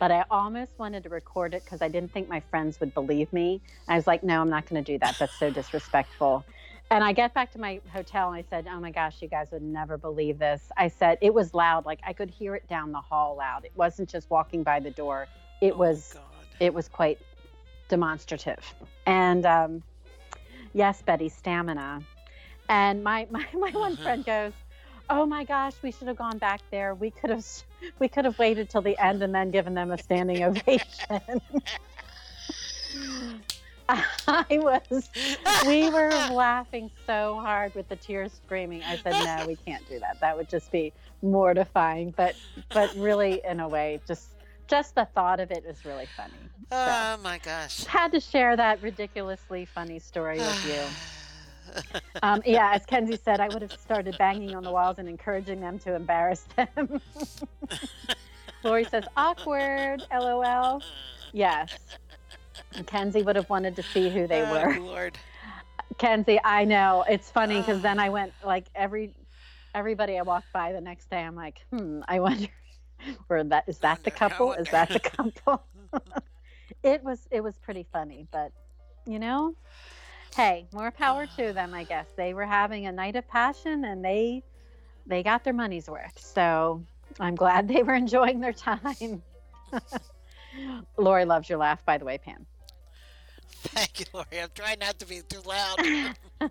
[0.00, 3.32] but I almost wanted to record it because I didn't think my friends would believe
[3.32, 3.60] me.
[3.86, 5.16] I was like, no, I'm not going to do that.
[5.18, 6.44] That's so disrespectful.
[6.90, 9.48] And I get back to my hotel and I said, oh my gosh, you guys
[9.52, 10.62] would never believe this.
[10.76, 11.84] I said, it was loud.
[11.84, 13.66] Like I could hear it down the hall loud.
[13.66, 15.26] It wasn't just walking by the door,
[15.60, 16.22] it Oh was God.
[16.60, 17.18] it was quite
[17.88, 18.74] demonstrative.
[19.04, 19.82] And um,
[20.72, 22.00] yes, Betty, stamina.
[22.70, 24.52] And my, my, my one friend goes,
[25.10, 26.94] "Oh my gosh, we should have gone back there.
[26.94, 27.46] We could have
[27.98, 31.08] we could have waited till the end and then given them a standing ovation."
[34.28, 35.08] I was
[35.66, 38.82] we were laughing so hard with the tears screaming.
[38.82, 40.20] I said, "No, we can't do that.
[40.20, 42.36] That would just be mortifying." But
[42.68, 44.28] but really in a way just
[44.68, 46.32] just the thought of it is really funny.
[46.70, 47.84] So Oh my gosh.
[47.84, 50.80] had to share that ridiculously funny story with you.
[52.22, 55.60] Um, yeah, as Kenzie said, I would have started banging on the walls and encouraging
[55.60, 56.98] them to embarrass them.
[58.64, 60.82] Lori says, awkward, lol.
[61.32, 61.78] Yes.
[62.86, 64.78] Kenzie would have wanted to see who they Oh, were.
[64.78, 65.18] Lord.
[65.98, 67.04] Kenzie, I know.
[67.08, 69.12] It's funny because then I went like every
[69.74, 72.48] everybody I walked by the next day, I'm like, hmm, I wonder
[73.26, 74.52] where that is that the couple?
[74.54, 75.62] Is that the couple?
[76.82, 78.52] it was it was pretty funny, but
[79.06, 79.54] you know,
[80.36, 82.06] hey, more power to them, I guess.
[82.16, 84.42] They were having a night of passion and they
[85.06, 86.18] they got their money's worth.
[86.18, 86.84] So
[87.18, 89.22] I'm glad they were enjoying their time.
[90.96, 92.46] Lori loves your laugh, by the way, Pam.
[93.50, 94.26] Thank you, Lori.
[94.40, 95.78] I'm trying not to be too loud.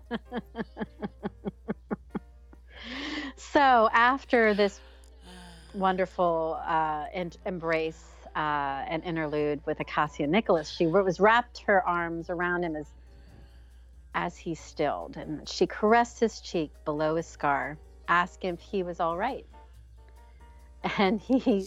[3.38, 4.80] So after this
[5.72, 8.04] wonderful uh, en- embrace
[8.36, 12.86] uh, and interlude with Acacia Nicholas, she was wrapped her arms around him as
[14.14, 17.78] as he stilled, and she caressed his cheek below his scar,
[18.08, 19.46] asking if he was all right.
[20.98, 21.66] And he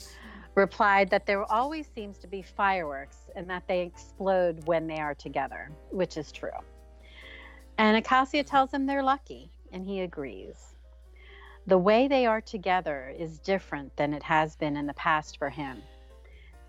[0.55, 5.15] replied that there always seems to be fireworks and that they explode when they are
[5.15, 6.49] together, which is true.
[7.77, 10.71] And Acacia tells him they're lucky, and he agrees
[11.67, 15.49] the way they are together is different than it has been in the past for
[15.49, 15.81] him.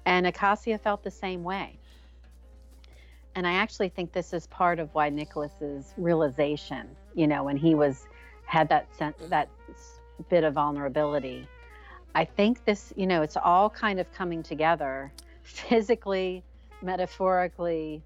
[0.04, 1.78] And Acacia felt the same way.
[3.34, 7.74] And I actually think this is part of why Nicholas's realization, you know, when he
[7.74, 8.06] was
[8.44, 9.48] had that sen- that
[10.28, 11.48] bit of vulnerability.
[12.14, 16.44] I think this, you know, it's all kind of coming together physically,
[16.82, 18.02] metaphorically,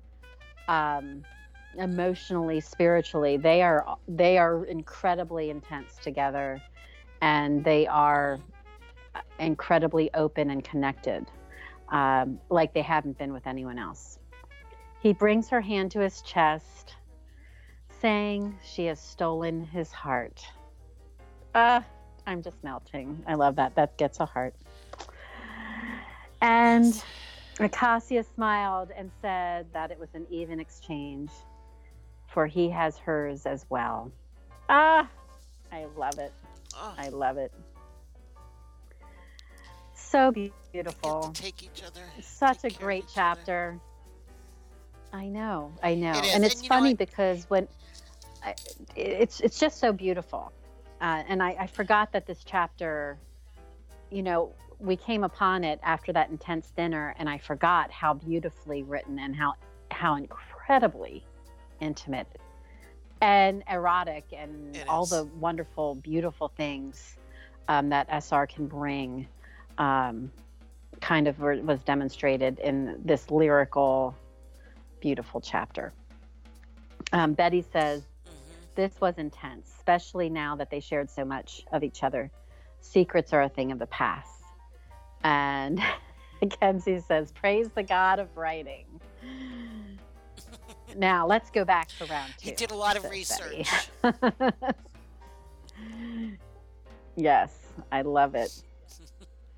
[0.69, 1.25] um,
[1.77, 3.37] emotionally, spiritually.
[3.37, 6.63] They are they are incredibly intense together
[7.21, 8.39] and they are
[9.39, 11.27] incredibly open and connected,
[11.89, 14.19] um, like they haven't been with anyone else.
[15.01, 16.95] He brings her hand to his chest,
[18.01, 20.45] saying she has stolen his heart.
[21.55, 21.85] Ah,
[22.27, 23.23] I'm just melting.
[23.27, 23.75] I love that.
[23.77, 24.55] That gets a heart.
[26.43, 27.03] And
[27.61, 31.31] Acacia smiled and said that it was an even exchange,
[32.27, 34.11] for he has hers as well.
[34.69, 35.09] Ah,
[35.73, 36.33] I love it.
[36.75, 37.53] Oh, I love it.
[39.95, 40.33] So
[40.73, 41.31] beautiful.
[41.35, 42.03] take each other.
[42.21, 43.37] Such a take care of great each other.
[43.37, 43.81] chapter.
[45.13, 47.69] I know, I know, It and and it's know funny because when
[48.45, 48.55] I,
[48.95, 50.53] it's it's just so beautiful,
[51.01, 53.19] uh, and I, I forgot that this chapter,
[54.11, 58.83] you know, we came upon it after that intense dinner, and I forgot how beautifully
[58.83, 59.55] written and how
[59.91, 61.25] how incredibly
[61.81, 62.27] intimate
[63.23, 65.11] and erotic and It all is.
[65.11, 67.17] the wonderful, beautiful things
[67.69, 69.27] um, that SR can bring.
[69.79, 70.31] Um,
[71.01, 74.15] kind of were- was demonstrated in this lyrical,
[75.01, 75.93] beautiful chapter.
[77.13, 78.03] Um, Betty says.
[78.77, 82.31] This was intense, especially now that they shared so much of each other.
[82.81, 84.43] Secrets are a thing of the past.
[85.25, 85.81] And
[86.61, 88.85] Kenzie says, Praise the God of writing.
[90.95, 92.51] Now let's go back for round two.
[92.51, 93.67] He did a lot of research.
[97.17, 97.57] yes,
[97.91, 98.63] I love it.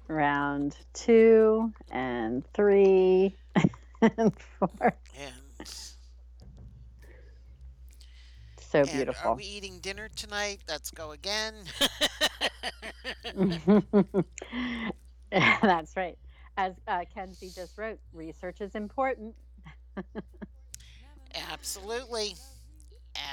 [0.07, 3.37] Round two and three
[4.01, 4.95] and four.
[5.19, 5.48] And,
[8.71, 9.35] So and are beautiful.
[9.35, 10.61] we eating dinner tonight?
[10.69, 11.55] Let's go again.
[15.31, 16.19] That's right.
[16.57, 19.35] As uh, Kenzie just wrote, research is important.
[21.51, 22.35] Absolutely.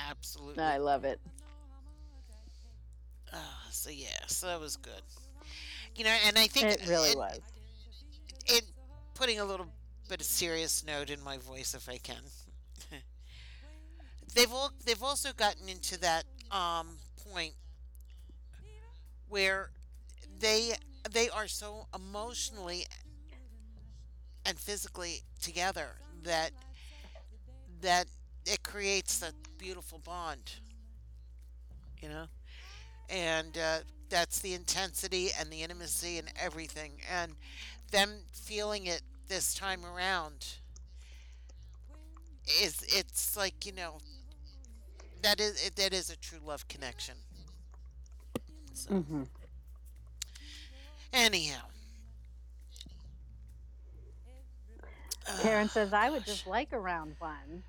[0.10, 0.64] Absolutely.
[0.64, 1.20] I love it.
[3.34, 3.38] Uh,
[3.72, 5.02] so yeah, so that was good.
[5.96, 7.40] You know, and I think It really it, was.
[8.48, 8.64] it
[9.14, 9.68] putting a little
[10.10, 12.22] bit of serious note in my voice if I can.
[14.36, 16.88] They've all they've also gotten into that um,
[17.32, 17.54] point
[19.30, 19.72] where
[20.40, 20.74] they
[21.12, 22.86] they are so emotionally
[24.46, 26.52] and physically together that
[27.82, 28.08] that
[28.46, 30.60] it creates that beautiful bond
[32.06, 32.26] you know?
[33.10, 33.80] And uh,
[34.10, 36.94] that's the intensity and the intimacy and everything.
[37.12, 37.34] And
[37.92, 40.46] them feeling it this time around
[42.62, 43.98] is it's like you know
[45.22, 47.16] that is that is a true love connection
[48.74, 49.24] so hmm
[51.14, 51.68] anyhow
[55.38, 57.64] Karen says, I would just like a round one.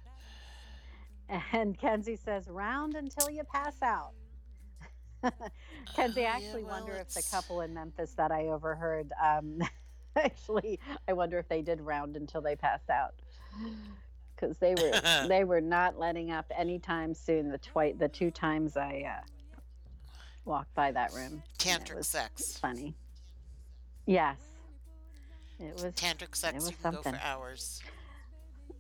[1.53, 4.15] And Kenzie says, round until you pass out.
[5.93, 9.13] Kenzie, I Uh, actually yeah, well, wonder if the couple in Memphis that I overheard,
[9.23, 9.61] um,
[10.17, 13.15] actually, I wonder if they did round until they passed out.
[14.37, 17.51] Because they were they were not letting up anytime soon.
[17.51, 19.24] The twi- the two times I uh,
[20.45, 22.95] walked by that room, tantric sex funny.
[24.07, 24.37] Yes,
[25.59, 25.95] it was.
[25.95, 27.14] tantric sex It was you can go something.
[27.14, 27.82] for hours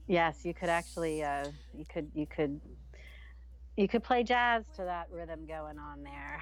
[0.08, 2.60] Yes, you could actually uh, you could you could
[3.76, 6.40] you could play jazz to that rhythm going on there.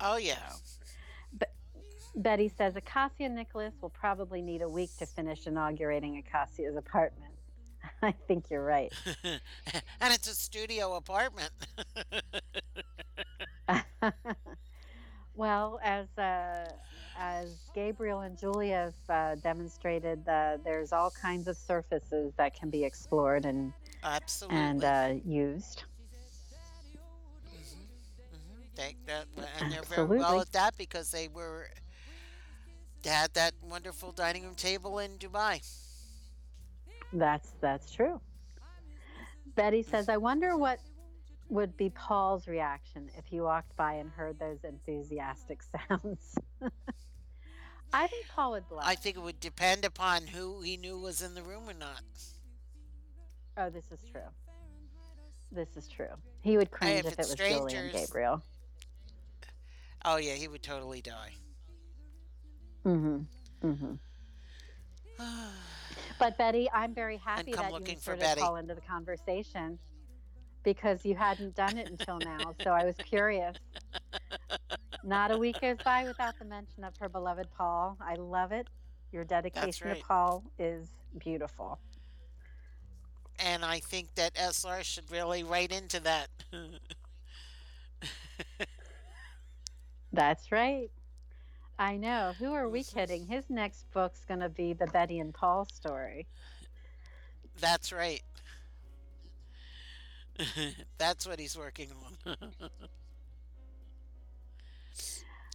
[0.00, 0.52] oh yeah
[2.16, 7.33] Betty says Acacia Nicholas will probably need a week to finish inaugurating Acacia's apartment.
[8.02, 8.92] I think you're right.
[9.24, 11.50] and it's a studio apartment
[15.34, 16.66] well, as uh,
[17.18, 22.70] as Gabriel and Julia have uh, demonstrated, uh, there's all kinds of surfaces that can
[22.70, 23.72] be explored and
[24.02, 25.84] absolutely and uh, used.
[27.54, 28.76] Mhm.
[28.76, 29.26] They, that,
[29.60, 31.68] and they're very well at that because they were
[33.02, 35.60] they had that wonderful dining room table in Dubai.
[37.14, 38.20] That's that's true.
[39.54, 40.80] Betty says, "I wonder what
[41.48, 46.36] would be Paul's reaction if he walked by and heard those enthusiastic sounds."
[47.92, 48.84] I think Paul would blush.
[48.84, 52.02] I think it would depend upon who he knew was in the room or not.
[53.56, 54.28] oh, this is true.
[55.52, 56.08] This is true.
[56.42, 58.42] He would cringe if if, it was Julie and Gabriel.
[60.04, 61.30] Oh yeah, he would totally die.
[62.84, 63.68] Mm-hmm.
[63.68, 63.94] Mm-hmm.
[66.24, 68.40] But Betty, I'm very happy that you inserted Betty.
[68.40, 69.78] Paul into the conversation
[70.62, 72.54] because you hadn't done it until now.
[72.62, 73.58] so I was curious.
[75.04, 77.98] Not a week goes by without the mention of her beloved Paul.
[78.00, 78.68] I love it.
[79.12, 79.98] Your dedication right.
[79.98, 80.88] to Paul is
[81.18, 81.78] beautiful.
[83.38, 86.28] and I think that SR should really write into that.
[90.14, 90.90] That's right.
[91.78, 92.32] I know.
[92.38, 93.26] Who are we kidding?
[93.26, 96.26] His next book's going to be the Betty and Paul story.
[97.60, 98.22] That's right.
[100.98, 101.90] That's what he's working
[102.26, 102.36] on.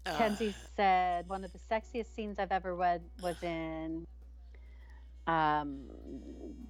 [0.06, 4.08] Uh, Kenzie said one of the sexiest scenes I've ever read was in
[5.28, 5.82] um,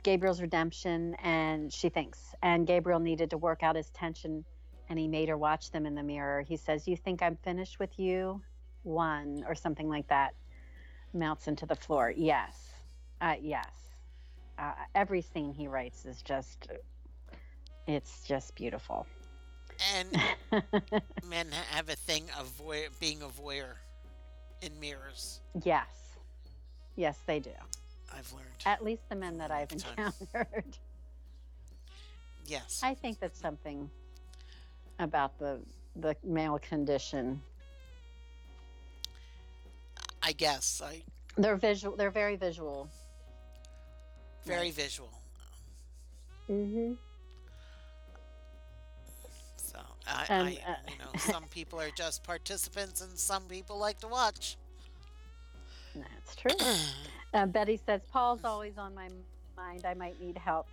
[0.01, 4.43] Gabriel's redemption, and she thinks, and Gabriel needed to work out his tension,
[4.89, 6.41] and he made her watch them in the mirror.
[6.41, 8.41] He says, "You think I'm finished with you?"
[8.83, 10.33] One or something like that.
[11.13, 12.13] Melts into the floor.
[12.15, 12.69] Yes,
[13.21, 13.67] uh, yes.
[14.57, 16.67] Uh, every scene he writes is just,
[17.87, 19.07] it's just beautiful.
[19.95, 20.21] and
[21.29, 23.75] men have a thing of voy- being a voyeur
[24.61, 25.39] in mirrors.
[25.63, 25.87] yes,
[26.95, 27.51] yes, they do.
[28.13, 28.47] I've learned.
[28.65, 30.77] At least the men that I've encountered.
[32.45, 32.81] yes.
[32.83, 33.89] I think that's something
[34.99, 35.59] about the
[35.95, 37.41] the male condition.
[40.29, 40.79] I guess.
[40.85, 41.01] I
[41.37, 41.97] They're visual.
[41.97, 42.87] They're very visual.
[44.45, 45.11] very visual.
[46.47, 46.93] Mm-hmm.
[49.57, 53.79] So I, Um, I uh, you know, some people are just participants, and some people
[53.79, 54.55] like to watch.
[55.95, 56.67] That's true.
[57.33, 59.09] uh, Betty says Paul's always on my
[59.57, 59.83] mind.
[59.83, 60.67] I might need help.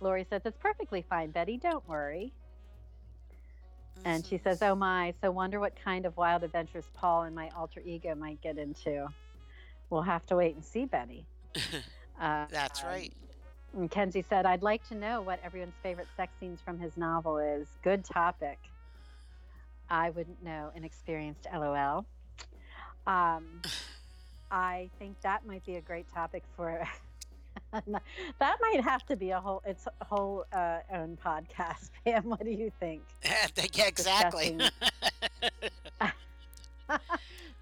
[0.00, 1.56] Lori says it's perfectly fine, Betty.
[1.56, 2.32] Don't worry.
[4.04, 7.50] And she says, "Oh my, so wonder what kind of wild adventures Paul and my
[7.56, 9.06] alter ego might get into.
[9.90, 11.26] We'll have to wait and see, Betty."
[12.20, 13.12] Uh, That's um, right.
[13.74, 17.38] And Kenzie said, I'd like to know what everyone's favorite sex scenes from his novel
[17.38, 17.68] is.
[17.82, 18.58] Good topic.
[19.88, 22.04] I wouldn't know, inexperienced LOL.
[23.06, 23.62] Um,
[24.50, 26.86] I think that might be a great topic for.
[27.72, 31.90] that might have to be a whole its a whole uh, own podcast.
[32.04, 33.02] Pam, what do you think?
[33.24, 34.58] yeah, exactly.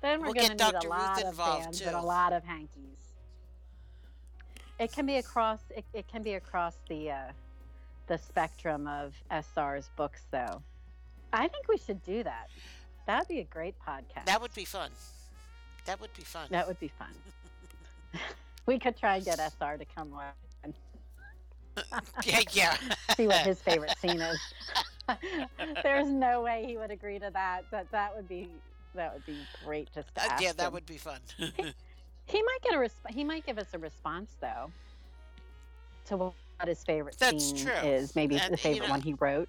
[0.00, 0.88] then we're We'll going to get need Dr.
[0.88, 2.96] a Ruth lot of involved, bands and a lot of hankies.
[4.78, 5.60] It can be across.
[5.76, 7.18] It, it can be across the uh,
[8.06, 10.62] the spectrum of SR's books, though.
[11.32, 12.48] I think we should do that.
[13.06, 14.24] That'd be a great podcast.
[14.26, 14.90] that would be fun.
[15.84, 16.48] That would be fun.
[16.50, 17.08] That would be fun.
[18.70, 20.72] We could try and get SR to come on,
[22.24, 22.76] yeah, yeah.
[23.16, 24.38] see what his favorite scene is.
[25.82, 27.64] There's no way he would agree to that.
[27.72, 28.48] That that would be
[28.94, 30.72] that would be great just to Uh, yeah, that him.
[30.74, 31.18] would be fun.
[32.26, 34.70] He might get a resp- he might give us a response though
[36.06, 36.34] to what
[36.64, 37.72] his favorite That's scene true.
[37.72, 38.14] is.
[38.14, 39.48] Maybe And, the you favorite know- one he wrote.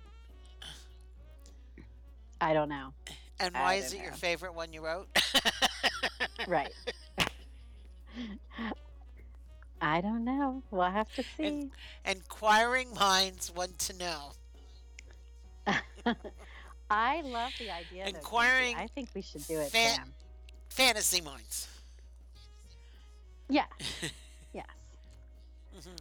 [2.39, 2.91] I don't know.
[3.39, 5.07] and why is it your favorite one you wrote?
[6.47, 6.73] Right.
[9.81, 10.61] I don't know.
[10.69, 11.71] We'll have to see.
[12.05, 14.31] Inquiring minds want to know.
[16.89, 18.05] I love the idea.
[18.07, 20.11] Inquiring I think we should do it, fan-.
[20.69, 21.67] Fantasy minds.
[23.49, 23.65] Yeah.
[24.53, 24.65] yes.
[25.77, 25.97] Mhm.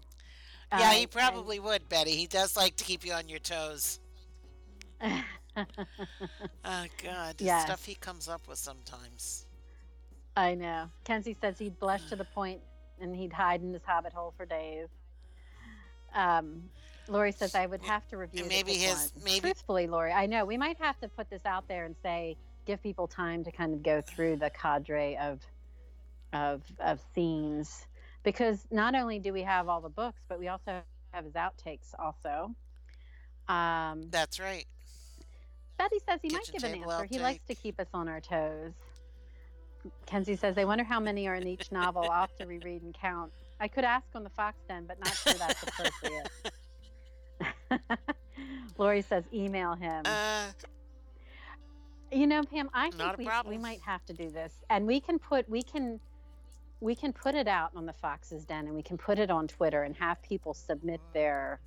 [0.72, 2.12] Yeah, he I- probably would, Betty.
[2.16, 3.98] He does like to keep you on your toes.
[6.64, 7.64] Oh God, the Yes.
[7.64, 9.46] stuff he comes up with sometimes.
[10.36, 10.88] I know.
[11.04, 12.60] Kenzie says he'd blush to the point
[13.00, 14.88] and he'd hide in his hobbit hole for days.
[16.14, 16.70] Um,
[17.08, 18.44] Lori says I would have to review.
[18.44, 21.66] Maybe his- once." maybe- truthfully, Lori, I know we might have to put this out
[21.68, 22.36] there and say
[22.66, 25.40] give people time to kind of go through the cadre of
[26.32, 27.86] of of scenes
[28.22, 30.80] because not only do we have all the books, but we also
[31.12, 32.54] have his outtakes also.
[33.48, 34.66] Um, That's right.
[35.76, 37.04] Betty says he might give an answer.
[37.06, 38.72] He likes to keep us on our toes.
[40.06, 42.02] Kenzie says, they wonder how many are in each novel.
[42.02, 43.32] I'll have to reread and count.
[43.60, 46.28] I could ask on the Fox Den, but not sure that's appropriate.
[48.78, 50.02] Lori says, email him.
[50.04, 50.46] Uh,
[52.12, 54.52] you know, Pam, I think we, we might have to do this.
[54.70, 56.00] And we can put we can
[56.80, 59.46] we can put it out on the Fox's Den and we can put it on
[59.46, 61.60] Twitter and have people submit their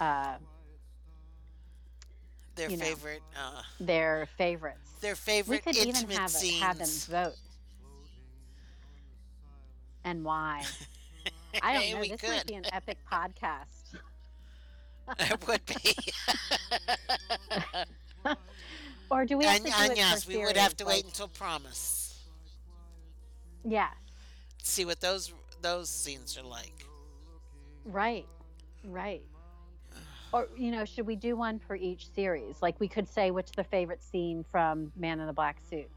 [0.00, 0.34] uh,
[2.56, 2.84] their You know.
[2.84, 4.90] favorite, uh, their favorites.
[5.00, 6.88] their favorite we favorite could even have, have them
[7.24, 7.36] vote
[10.08, 10.62] and why
[11.62, 12.30] i don't Hey, know this could.
[12.30, 13.94] might be an epic podcast
[15.20, 15.96] it would be.
[19.10, 20.96] or do we have and, to do and it yes, we would have to like-
[20.96, 22.24] wait until promise.
[23.64, 23.88] yeah
[24.62, 25.32] See what those
[25.62, 26.84] those scenes are like.
[27.84, 28.26] right
[28.84, 29.22] right
[30.32, 33.50] or you know should we do one for each series like we could say what's
[33.52, 35.88] the favorite scene from man in the black suit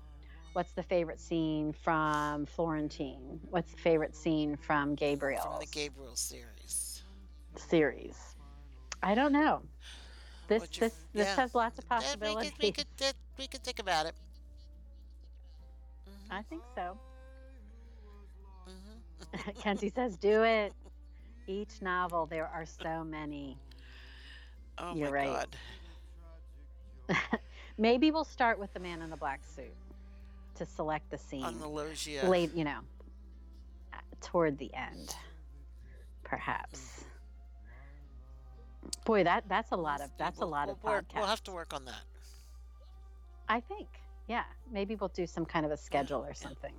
[0.53, 6.15] what's the favorite scene from florentine what's the favorite scene from gabriel From the Gabriel
[6.15, 7.03] series.
[7.55, 8.35] series
[9.03, 9.61] i don't know
[10.47, 11.35] this this this yeah.
[11.35, 12.87] has lots of Yeah, we possibilities could we could
[13.37, 14.15] we could think about it.
[16.29, 16.97] i think so
[18.65, 20.73] hmm Kenzie says, "Do it."
[21.47, 23.57] Each novel, there are so many.
[24.77, 25.45] Oh You're my right.
[27.09, 27.17] God.
[27.77, 29.73] Maybe we'll start with the man in the black suit.
[30.61, 32.23] To select the scene on the loggia.
[32.29, 32.81] late, you know,
[34.21, 35.15] toward the end,
[36.23, 37.03] perhaps.
[39.03, 41.15] Boy, that that's a lot of that's a lot of we'll work- podcasts.
[41.15, 42.03] We'll have to work on that.
[43.49, 43.87] I think,
[44.27, 46.75] yeah, maybe we'll do some kind of a schedule or something,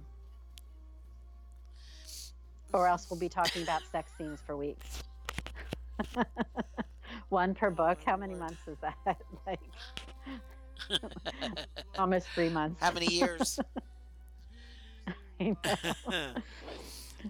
[2.72, 5.02] or else we'll be talking about sex scenes for weeks.
[7.30, 7.98] One per oh, book.
[8.00, 8.94] Oh, How many months is that?
[9.46, 9.60] like
[11.98, 12.80] almost three months.
[12.82, 13.58] How many years?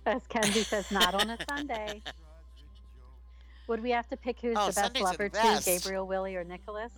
[0.06, 2.02] As Kenzie says, not on a Sunday.
[3.68, 5.66] Would we have to pick who's Oh, the best Sundays lover the too, best.
[5.66, 6.92] Gabriel, Willie, or Nicholas?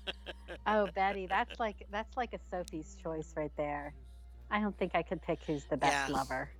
[0.66, 3.94] oh, Betty, that's like that's like a Sophie's choice right there.
[4.50, 6.14] I don't think I could pick who's the best Yeah.
[6.14, 6.50] lover.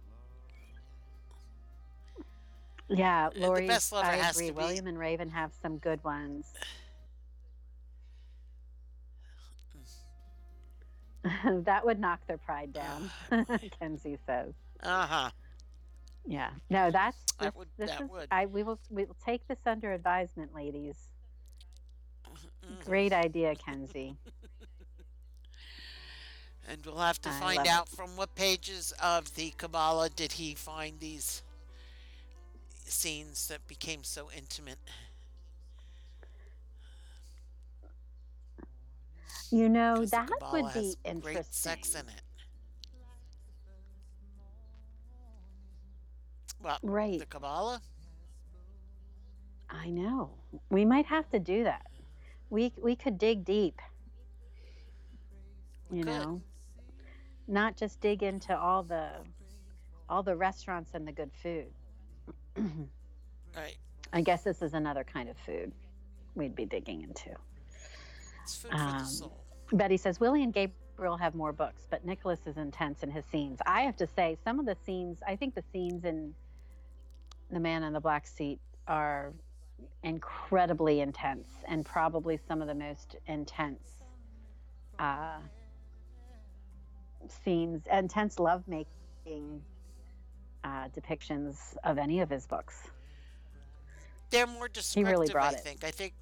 [2.88, 4.48] Yeah, the Lori, best lover I has agree.
[4.48, 6.52] to be- William and Raven have some good ones.
[11.44, 13.10] that would knock their pride down,
[13.80, 14.52] Kenzie says.
[14.82, 15.30] Uh huh.
[16.26, 16.50] Yeah.
[16.70, 18.28] No, that's That this, would- this that is would.
[18.30, 20.96] I we will we will take this under advisement, ladies.
[22.26, 22.74] Mm-hmm.
[22.84, 24.16] Great idea, Kenzie.
[26.68, 27.72] And we'll have to I find love it.
[27.72, 31.42] out from what pages of the Kabbalah did he find these
[32.84, 34.78] scenes that became so intimate.
[39.52, 41.34] You know 'Cause the that Kabbalah would be has interesting.
[41.34, 42.22] Great sex in it.
[46.62, 47.18] Well, Right.
[47.18, 47.82] the Kabbalah.
[49.68, 50.30] I know.
[50.70, 51.86] We might have to do that.
[52.50, 53.80] We we could dig deep.
[55.90, 56.06] You could.
[56.06, 56.42] know,
[57.46, 59.10] not just dig into all the
[60.08, 61.72] all the restaurants and the good food.
[63.54, 63.76] Right.
[64.14, 65.72] I guess this is another kind of food
[66.34, 67.36] we'd be digging into.
[68.42, 69.04] It's food for Um, the
[69.72, 73.58] Betty says Willie and Gabriel have more books, but Nicholas is intense in his scenes.
[73.66, 76.34] I have to say, some of the scenes, I think the scenes in
[77.50, 79.32] The Man in the Black Suit are
[80.02, 83.96] incredibly intense and probably some of the most intense
[84.98, 85.38] uh,
[87.44, 89.62] scenes, intense lovemaking
[90.64, 92.90] uh, depictions of any of his books.
[94.30, 95.84] They're more descriptive, really I it.
[95.84, 96.14] I think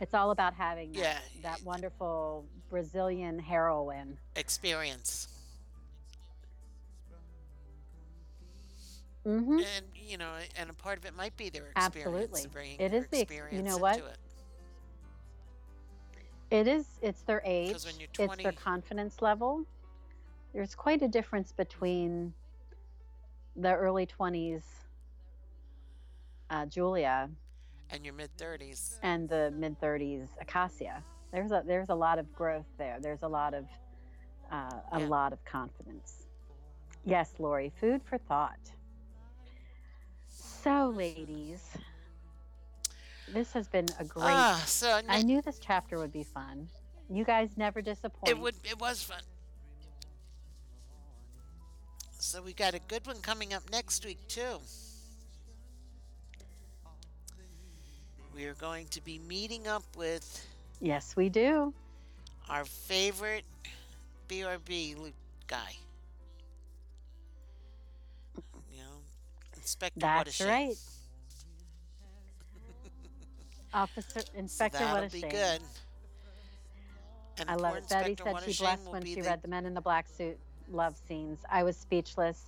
[0.00, 1.18] It's all about having that, Yeah.
[1.42, 4.18] that wonderful Brazilian heroine.
[4.36, 5.28] experience.
[9.24, 12.06] hmm And, you know, and a part of it might be their experience.
[12.06, 12.46] Absolutely.
[12.50, 13.98] Bringing It is the ex- you experience know what?
[13.98, 14.18] it.
[16.50, 16.86] It is.
[17.02, 17.84] It's their age.
[17.84, 19.64] when you're It's their confidence level.
[20.54, 22.32] There's quite a difference between
[23.54, 24.62] the early 20s
[26.48, 27.28] uh, Julia
[27.90, 28.98] And your mid 30s.
[29.02, 31.02] and the mid 30s Acacia.
[31.32, 32.98] There's a there's a lot of growth there.
[33.00, 33.64] There's a lot of
[34.52, 35.06] uh, a Yeah.
[35.08, 36.26] lot of confidence.
[37.04, 37.72] Yes, Lori.
[37.80, 38.58] Food for thought.
[40.28, 41.62] So, ladies,
[43.28, 44.24] this has been a great.
[44.26, 46.68] Ah, so I knew this chapter would be fun.
[47.10, 48.28] You guys never disappoint.
[48.28, 49.22] it would it was fun.
[52.18, 54.58] So we got a good one coming up next week too.
[58.38, 60.46] We are going to be meeting up with
[60.80, 61.74] Yes, we do.
[62.48, 63.42] our favorite
[64.28, 65.12] BRB
[65.48, 65.74] guy.
[68.36, 68.84] You know,
[69.56, 70.46] Inspector That's Shame.
[70.48, 70.76] right.
[73.74, 75.60] Officer So Inspector, that'll what be good.
[77.40, 77.88] And I love it.
[77.88, 80.38] Betty said she blessed when she the- read The Men in the Black Suit
[80.70, 81.40] love scenes.
[81.50, 82.44] I was speechless.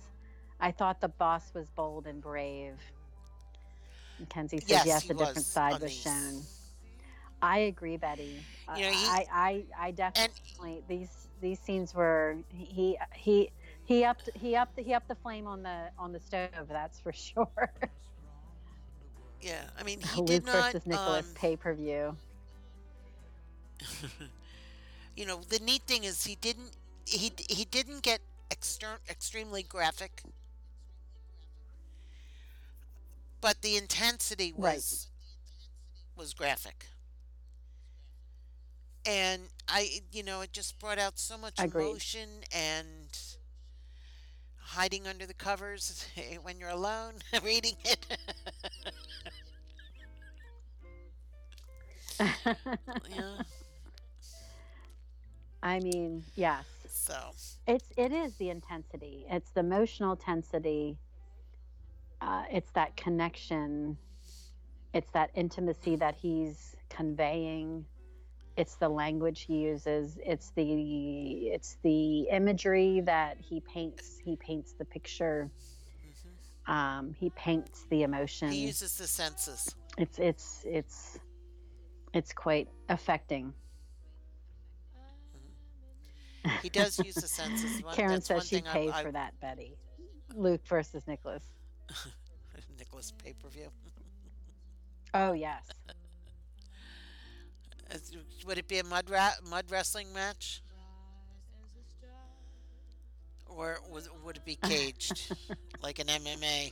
[0.61, 2.77] I thought the boss was bold and brave.
[4.21, 5.99] Mackenzie said Yes, yes, a different was side was these.
[6.03, 6.43] shown.
[7.41, 8.45] I agree, Betty.
[8.67, 13.51] I- You know, he- I, I, I definitely these these scenes were he he
[13.85, 16.67] he upped he upped he upped the flame on the on the stove.
[16.69, 17.71] That's for sure.
[19.41, 20.73] Yeah, I mean, he Luke did not.
[20.73, 22.15] versus Nicholas um, pay per view.
[25.15, 26.71] you know, the neat thing is he didn't
[27.05, 28.21] he he didn't get
[28.51, 30.21] exter- extremely graphic,
[33.41, 34.75] but the intensity Right.
[34.75, 35.07] was
[36.15, 36.87] was graphic.
[39.05, 41.85] And I, you know, it just brought out so much Agreed.
[41.91, 43.09] emotion and
[44.57, 46.05] hiding under the covers
[46.43, 48.05] when you're alone reading it.
[53.09, 53.37] yeah.
[55.63, 56.65] I mean, yes.
[56.87, 57.33] So,
[57.67, 59.25] It's it is the intensity.
[59.29, 60.97] It's the emotional intensity.
[62.21, 63.97] Uh, it's that connection.
[64.93, 67.85] It's that intimacy that he's conveying.
[68.57, 74.73] it's the language he uses it's the it's the imagery that he paints he paints
[74.73, 75.49] the picture
[76.67, 79.73] um, he paints the emotion He uses the senses.
[79.97, 81.17] it's it's it's
[82.13, 83.53] it's quite affecting
[86.61, 87.81] He does use the senses.
[87.83, 89.77] One, karen that's one says she paid for that betty
[90.35, 91.43] luke versus nicholas
[92.77, 93.67] Nicholas pay per view.
[95.13, 95.69] oh yes
[98.45, 100.61] Would it be a mud ra- mud wrestling match?
[103.47, 105.35] Or was, would it be caged
[105.83, 106.71] like an MMA?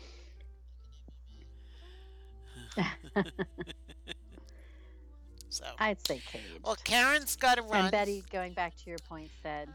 [5.49, 7.81] so, i'd say cage well, Karen's got to run.
[7.85, 9.67] And Betty, going back to your point, said,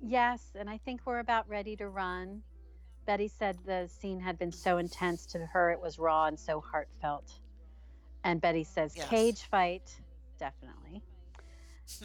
[0.00, 2.42] Yes, and I think we're about ready to run.
[3.06, 6.60] Betty said the scene had been so intense to her, it was raw and so
[6.60, 7.32] heartfelt.
[8.24, 9.08] And Betty says, Yes.
[9.08, 9.98] Cage fight,
[10.38, 11.02] definitely.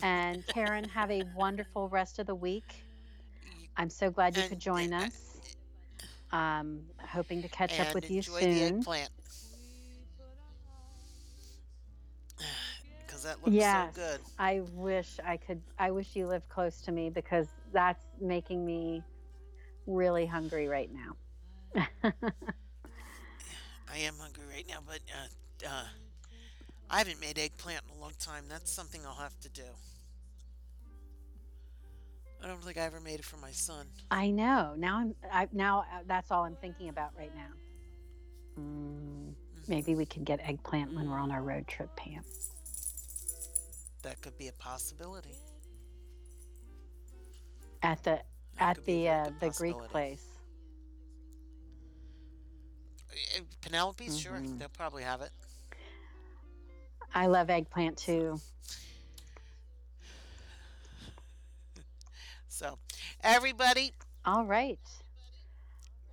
[0.02, 2.84] And Karen, have a wonderful rest of the week.
[3.78, 5.24] I'm so glad you could join and- us.
[6.34, 8.80] Um, hoping to catch up with you enjoy the soon.
[13.06, 13.96] Because that looks Yes.
[13.96, 14.20] so good.
[14.38, 15.62] I wish I could.
[15.80, 19.04] I wish you lived close to me because that's making me
[19.88, 21.16] really hungry right now.
[23.92, 25.86] I am hungry right now, but uh, uh,
[26.90, 28.44] I haven't made eggplant in a long time.
[28.50, 29.64] That's something I'll have to do.
[32.44, 33.88] I don't think I ever made it for my son.
[34.12, 34.74] I know.
[34.78, 35.16] Now I'm.
[35.32, 38.62] I, now uh, that's all I'm thinking about right now.
[38.62, 39.34] Mm,
[39.68, 42.24] maybe we could get eggplant when we're on our road trip, Pam.
[44.04, 45.40] That could be a possibility.
[47.82, 48.22] At the
[48.60, 50.24] at the uh, the Greek place.
[53.36, 54.60] Uh, Penelope's, sure, Mhm.
[54.60, 55.32] they'll probably have it.
[57.14, 58.40] I love eggplant too.
[62.48, 62.80] So,
[63.22, 63.94] everybody,
[64.26, 64.80] All right.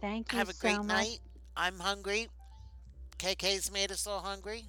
[0.01, 0.87] Thank you have a so great much.
[0.89, 1.21] night.
[1.57, 2.29] I'm hungry.
[3.19, 4.67] KK's made us all hungry.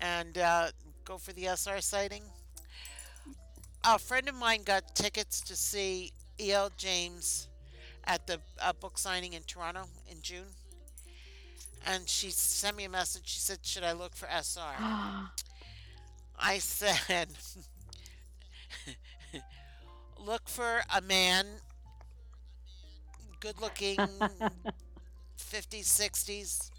[0.00, 0.72] And uh,
[1.04, 2.24] go for the SR sighting.
[3.84, 6.70] A friend of mine got tickets to see E.L.
[6.76, 7.48] James
[8.04, 10.46] at the uh, book signing in Toronto in June.
[11.86, 13.22] And she sent me a message.
[13.24, 14.62] She said, Should I look for SR?
[16.38, 17.28] I said,
[20.24, 21.46] look for a man,
[23.40, 24.50] good looking, 50s,
[25.38, 26.70] 60s,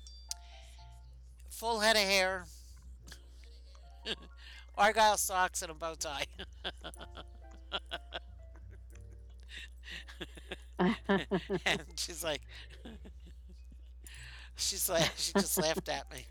[1.50, 2.46] full head of hair,
[4.78, 6.26] argyle socks, and a bow tie.
[10.80, 12.42] and she's like,
[14.56, 16.26] she's like, she just laughed at me.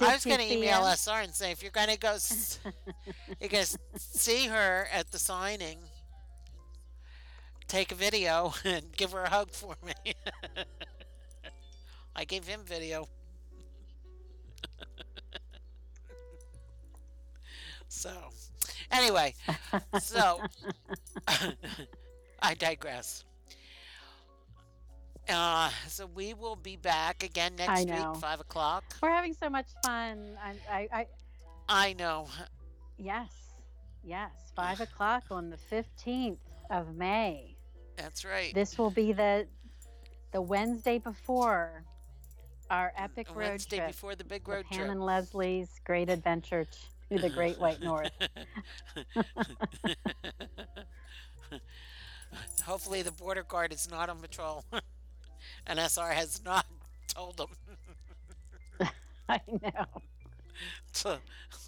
[0.00, 0.84] I was going to email?
[0.86, 2.16] SR and say if you're going to go,
[3.40, 5.78] you're going to see her at the signing,
[7.66, 10.14] take a video and give her a hug for me.
[12.16, 13.08] I gave him video.
[17.88, 18.10] So,
[18.92, 19.34] anyway,
[20.00, 20.40] so
[22.42, 23.24] I digress.
[25.28, 28.84] Uh, so we will be back again next week, five o'clock.
[29.02, 30.38] We're having so much fun.
[30.42, 31.06] I, I, I
[31.68, 32.28] I know.
[32.96, 33.30] yes,
[34.02, 34.30] yes.
[34.56, 36.38] Five o'clock on the fifteenth
[36.70, 37.56] of May.
[37.96, 38.54] That's right.
[38.54, 39.46] This will be the
[40.32, 41.84] the Wednesday before
[42.70, 43.88] our epic road Wednesday trip.
[43.88, 44.90] before the big road Pam trip.
[44.90, 46.66] and Leslie's great adventure
[47.16, 48.10] the Great White North.
[52.64, 54.64] Hopefully, the border guard is not on patrol,
[55.66, 56.66] and SR has not
[57.06, 57.48] told them
[59.28, 59.86] I know.
[60.94, 61.18] to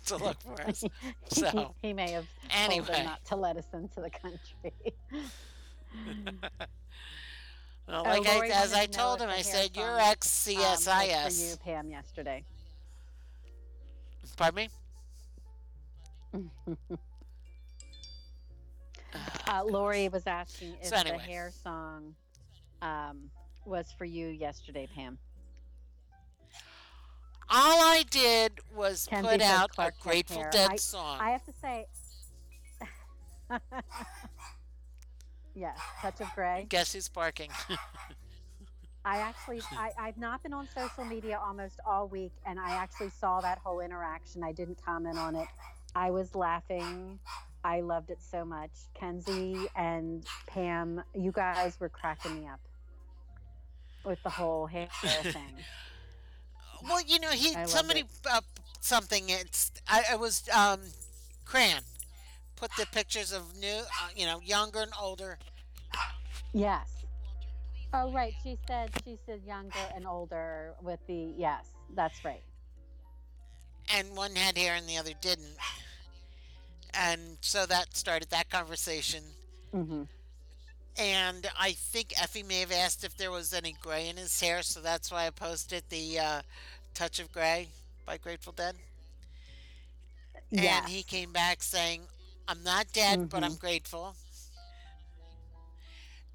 [0.07, 0.81] to look for us.
[0.83, 0.91] he,
[1.29, 2.27] So, he may have
[2.67, 4.73] told them not to let us into the country.
[7.89, 11.11] well, Oh, I, as I told him, I said you're ex um, was for you,
[11.11, 11.61] CSIS.
[11.61, 12.45] Pam, yesterday.
[14.37, 14.69] Pardon me.
[19.49, 21.17] Uh, Lori was asking if So anyway.
[21.17, 22.15] the hair song
[22.83, 23.31] um,
[23.65, 25.19] was for you yesterday, Pam.
[27.49, 30.51] All I did was put says out a Clark Kent Grateful hair.
[30.53, 31.19] Dead I- song.
[31.21, 31.87] I have to say,
[35.57, 36.67] yes, touch of gray.
[36.69, 37.51] Guess who's barking?
[39.05, 43.11] I actually, I, I've not been on social media almost all week, and I actually
[43.11, 44.45] saw that whole interaction.
[44.45, 45.49] I didn't comment on it.
[45.95, 47.19] I was laughing.
[47.65, 48.71] I loved it so much.
[48.95, 52.61] Kenzie and Pam, you guys were cracking me up
[54.05, 54.89] with the whole hair
[55.23, 55.55] thing.
[56.83, 58.41] Well, you know, he I somebody uh,
[58.81, 59.25] something.
[59.29, 60.81] It's I, I was um,
[61.45, 61.83] Cran
[62.61, 65.39] put the pictures of new, uh, you know, younger and older.
[66.53, 66.89] Yes.
[67.93, 68.35] Oh, right.
[68.43, 71.67] She said she said younger and older with the yes.
[71.95, 72.43] That's right.
[73.93, 75.59] And one had hair and the other didn't.
[76.95, 79.37] And so that started that conversation.
[79.73, 80.03] hmm
[80.97, 84.63] And I think Effie may have asked if there was any gray in his hair,
[84.63, 86.43] so that's why I posted the uh,
[86.95, 87.73] Touch of Gray
[88.05, 88.77] by Grateful Dead.
[90.51, 90.57] Yes.
[90.57, 92.09] And he came back saying,
[92.49, 93.59] I'm not dead, but I'm Mhm.
[93.59, 94.17] grateful.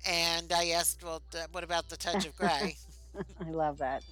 [0.06, 1.22] And I asked, Well,
[1.52, 2.78] what about the touch of gray?
[3.40, 4.04] I love that.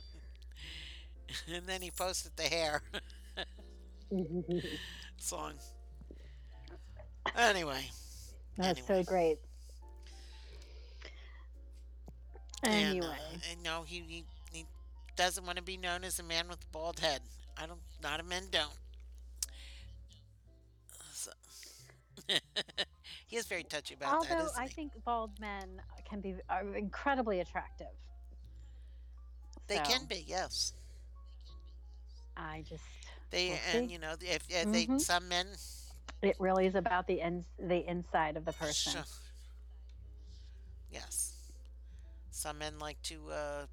[1.47, 2.81] and then he posted the hair
[5.17, 5.53] song.
[7.37, 7.85] Anyway.
[8.57, 9.03] That's so Anyway.
[9.03, 9.37] great.
[12.63, 14.65] And, Anyway, uh, and no, he, he he
[15.17, 17.21] doesn't want to be known as a man with a bald head.
[17.57, 17.79] I don't.
[18.01, 18.71] Not a men don't.
[21.11, 21.31] So-
[23.27, 24.69] he is very touchy about that, although I he?
[24.69, 27.87] think bald men can be are incredibly attractive.
[29.67, 30.73] They So, can be, yes.
[32.37, 32.83] I just
[33.33, 35.01] They and you know if, if they Mhm.
[35.01, 35.47] some men
[36.21, 38.93] it really is about the ins the inside of the person.
[38.93, 39.03] Sure.
[40.91, 41.33] Yes.
[42.31, 43.65] Some men like to uh,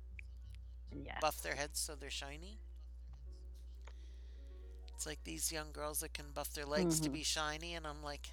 [0.92, 1.18] Yes.
[1.20, 2.58] buff their heads so they're shiny.
[4.94, 7.12] It's like these young girls that can buff their legs to Mhm.
[7.12, 8.30] be shiny, and I'm like,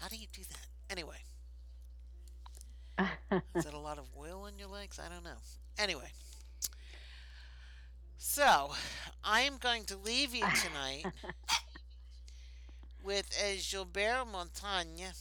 [0.00, 0.66] how do you do that?
[0.90, 1.18] Anyway,
[3.56, 4.98] is that a lot of oil in your legs?
[4.98, 5.38] I don't know.
[5.78, 6.10] Anyway,
[8.20, 8.72] so
[9.24, 11.08] I am going to leave you tonight
[13.02, 15.14] with a Gilbert Montagné,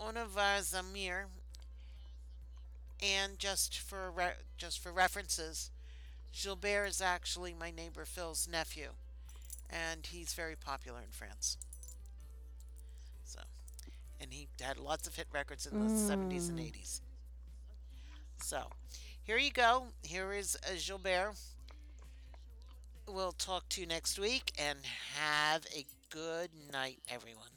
[0.00, 1.28] Onavar Zamir,
[3.02, 5.70] and just for re- just for references,
[6.32, 8.90] Gilbert is actually my neighbor Phil's nephew,
[9.70, 11.58] and he's very popular in France.
[13.24, 13.40] So,
[14.20, 16.66] and he had lots of hit records in the seventies and Mm.
[16.66, 17.02] eighties.
[18.38, 18.70] So,
[19.22, 19.92] here you go.
[20.02, 20.56] Here is
[20.86, 21.34] Gilbert.
[23.06, 24.84] We'll talk to you next week, and
[25.16, 27.51] have a good night, everyone.